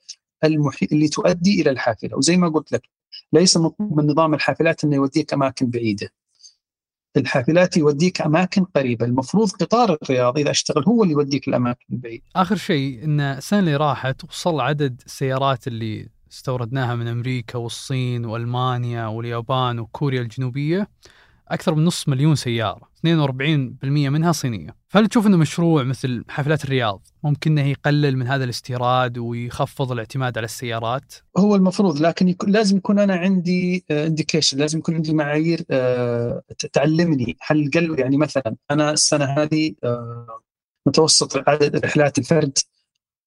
المحي... 0.45 0.89
اللي 0.93 1.09
تؤدي 1.09 1.63
إلى 1.63 1.71
الحافلة. 1.71 2.17
وزي 2.17 2.37
ما 2.37 2.49
قلت 2.49 2.73
لك 2.73 2.83
ليس 3.33 3.57
مطلوب 3.57 4.01
من 4.01 4.07
نظام 4.07 4.35
الحافلات 4.35 4.85
إنه 4.85 4.97
يوديك 4.97 5.33
أماكن 5.33 5.71
بعيدة. 5.71 6.09
الحافلات 7.17 7.77
يوديك 7.77 8.23
أماكن 8.23 8.65
قريبة، 8.65 9.07
المفروض 9.07 9.51
قطار 9.51 9.99
الرياض 10.03 10.39
إذا 10.39 10.51
أشتغل 10.51 10.85
هو 10.85 11.03
اللي 11.03 11.13
يوديك 11.13 11.49
الأماكن 11.49 11.85
البعيدة. 11.93 12.23
آخر 12.37 12.57
شيء 12.57 13.05
إن 13.05 13.21
السنة 13.21 13.59
اللي 13.59 13.77
راحت 13.77 14.25
وصل 14.25 14.61
عدد 14.61 15.03
السيارات 15.07 15.67
اللي 15.67 16.09
استوردناها 16.33 16.95
من 16.95 17.09
أمريكا 17.09 17.59
والصين 17.59 18.25
وألمانيا 18.25 19.07
واليابان 19.07 19.79
وكوريا 19.79 20.21
الجنوبية 20.21 20.89
أكثر 21.49 21.75
من 21.75 21.85
نصف 21.85 22.09
مليون 22.09 22.35
سيارة 22.35 22.93
42% 23.07 23.85
منها 23.85 24.33
صينية. 24.33 24.77
فهل 24.89 25.07
تشوف 25.07 25.27
إنه 25.27 25.37
مشروع 25.37 25.83
مثل 25.83 26.25
حافلات 26.29 26.65
الرياض 26.65 27.07
ممكن 27.23 27.59
إنه 27.59 27.69
يقلل 27.71 28.17
من 28.17 28.27
هذا 28.27 28.45
الاستيراد 28.45 29.19
ويخفض 29.19 29.93
الاعتماد 29.93 30.39
على 30.39 30.45
السيارات؟ 30.45 31.15
هو 31.39 31.57
المفروض 31.57 32.01
لكن 32.01 32.29
يكون 32.29 32.51
لازم 32.51 32.77
يكون 32.77 32.99
أنا 32.99 33.15
عندي 33.15 33.85
انديكيشن 33.91 34.59
لازم 34.59 34.79
يكون 34.79 34.95
عندي 34.95 35.15
معايير 35.15 35.65
آه، 35.71 36.43
تعلمني. 36.73 37.37
هل 37.41 37.71
قل 37.75 37.99
يعني 37.99 38.17
مثلا 38.17 38.57
أنا 38.71 38.91
السنة 38.91 39.25
هذه 39.25 39.75
آه، 39.85 40.41
متوسط 40.87 41.49
عدد 41.49 41.77
رحلات 41.85 42.19
الفرد 42.19 42.59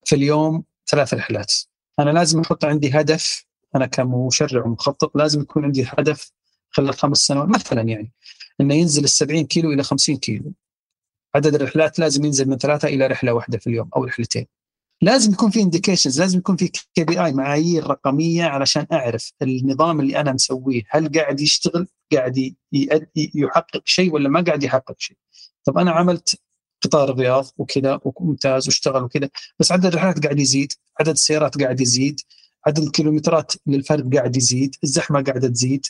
في 0.04 0.16
اليوم 0.16 0.64
ثلاث 0.90 1.14
رحلات. 1.14 1.52
أنا 1.98 2.10
لازم 2.10 2.40
أحط 2.40 2.64
عندي 2.64 2.90
هدف 2.90 3.46
أنا 3.76 3.86
كمشرع 3.86 4.64
ومخطط 4.66 5.16
لازم 5.16 5.40
يكون 5.40 5.64
عندي 5.64 5.86
هدف 5.98 6.32
خلال 6.70 6.94
خمس 6.94 7.18
سنوات 7.18 7.48
مثلا 7.48 7.82
يعني 7.82 8.12
إنه 8.60 8.74
ينزل 8.74 9.04
ال 9.04 9.08
70 9.10 9.44
كيلو 9.46 9.72
إلى 9.72 9.82
50 9.82 10.16
كيلو. 10.16 10.52
عدد 11.34 11.54
الرحلات 11.54 11.98
لازم 11.98 12.24
ينزل 12.24 12.48
من 12.48 12.58
ثلاثة 12.58 12.88
إلى 12.88 13.06
رحلة 13.06 13.32
واحدة 13.32 13.58
في 13.58 13.66
اليوم 13.66 13.90
أو 13.96 14.04
رحلتين. 14.04 14.46
لازم 15.02 15.32
يكون 15.32 15.50
في 15.50 15.60
indications 15.60 16.20
لازم 16.20 16.38
يكون 16.38 16.56
في 16.56 16.70
KPI 16.94 17.32
معايير 17.32 17.86
رقمية 17.86 18.44
علشان 18.44 18.86
أعرف 18.92 19.32
النظام 19.42 20.00
اللي 20.00 20.20
أنا 20.20 20.32
مسويه 20.32 20.82
هل 20.90 21.12
قاعد 21.12 21.40
يشتغل 21.40 21.88
قاعد 22.12 22.54
يحقق 23.34 23.82
شيء 23.84 24.12
ولا 24.12 24.28
ما 24.28 24.40
قاعد 24.40 24.62
يحقق 24.62 24.94
شيء. 24.98 25.16
طب 25.64 25.78
أنا 25.78 25.90
عملت 25.90 26.40
قطار 26.82 27.10
الرياض 27.10 27.46
وكذا 27.56 28.00
وممتاز 28.04 28.66
واشتغل 28.68 29.02
وكذا 29.02 29.30
بس 29.58 29.72
عدد 29.72 29.86
الرحلات 29.86 30.22
قاعد 30.24 30.40
يزيد. 30.40 30.72
عدد 31.00 31.08
السيارات 31.08 31.62
قاعد 31.62 31.80
يزيد 31.80 32.20
عدد 32.66 32.78
الكيلومترات 32.78 33.52
للفرد 33.66 34.16
قاعد 34.16 34.36
يزيد 34.36 34.74
الزحمة 34.84 35.22
قاعدة 35.22 35.48
تزيد. 35.48 35.86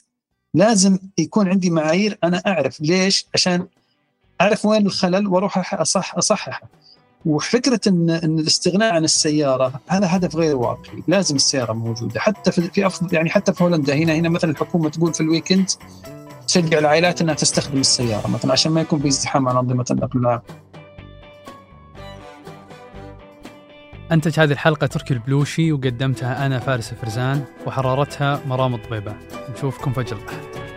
لازم 0.55 0.99
يكون 1.19 1.49
عندي 1.49 1.71
معايير 1.71 2.19
أنا 2.25 2.43
أعرف 2.47 2.81
ليش 2.81 3.27
عشان 3.35 3.67
أعرف 4.41 4.65
وين 4.65 4.87
الخلل 4.87 5.27
وأروح 5.27 5.75
اصح 5.75 6.15
أصححه. 6.17 6.69
وفكرة 7.27 7.81
إن 7.87 8.11
إن 8.11 8.39
الاستغناء 8.39 8.95
عن 8.95 9.05
السيارة 9.05 9.81
هذا 9.87 10.17
هدف 10.17 10.37
غير 10.37 10.57
واقعي، 10.57 11.03
لازم 11.09 11.37
السيارة 11.37 11.73
موجودة. 11.73 12.21
حتى 12.21 12.53
في 12.53 12.63
في 12.63 12.87
أفضل 12.87 13.15
يعني 13.15 13.31
حتى 13.31 13.53
في 13.53 13.65
هولندا 13.65 13.95
هنا 13.95 14.15
هنا 14.15 14.29
مثلا 14.29 14.51
الحكومة 14.51 14.91
تقول 14.91 15.15
في 15.15 15.21
الويكند 15.21 15.71
تشجع 16.47 16.79
العائلات 16.79 17.21
إنها 17.21 17.35
تستخدم 17.35 17.81
السيارة 17.81 18.29
مثلا 18.29 18.53
عشان 18.53 18.73
ما 18.73 18.81
يكون 18.81 19.01
في 19.01 19.09
ازدحام 19.09 19.49
على 19.49 19.61
أنظمة 19.61 19.85
النقل 19.91 20.21
العام. 20.21 20.41
أنتج 24.13 24.41
هذه 24.41 24.53
الحلقة 24.53 24.87
تركي 24.87 25.15
البلوشي 25.15 25.73
وقدمتها 25.73 26.47
أنا 26.47 26.59
فارس 26.59 26.95
فرزان 26.95 27.45
وحرارتها 27.67 28.41
مرام 28.47 28.75
الضبيبان 28.75 29.17
نشوفكم 29.55 29.93
فجر 29.93 30.17
الأحد. 30.17 30.76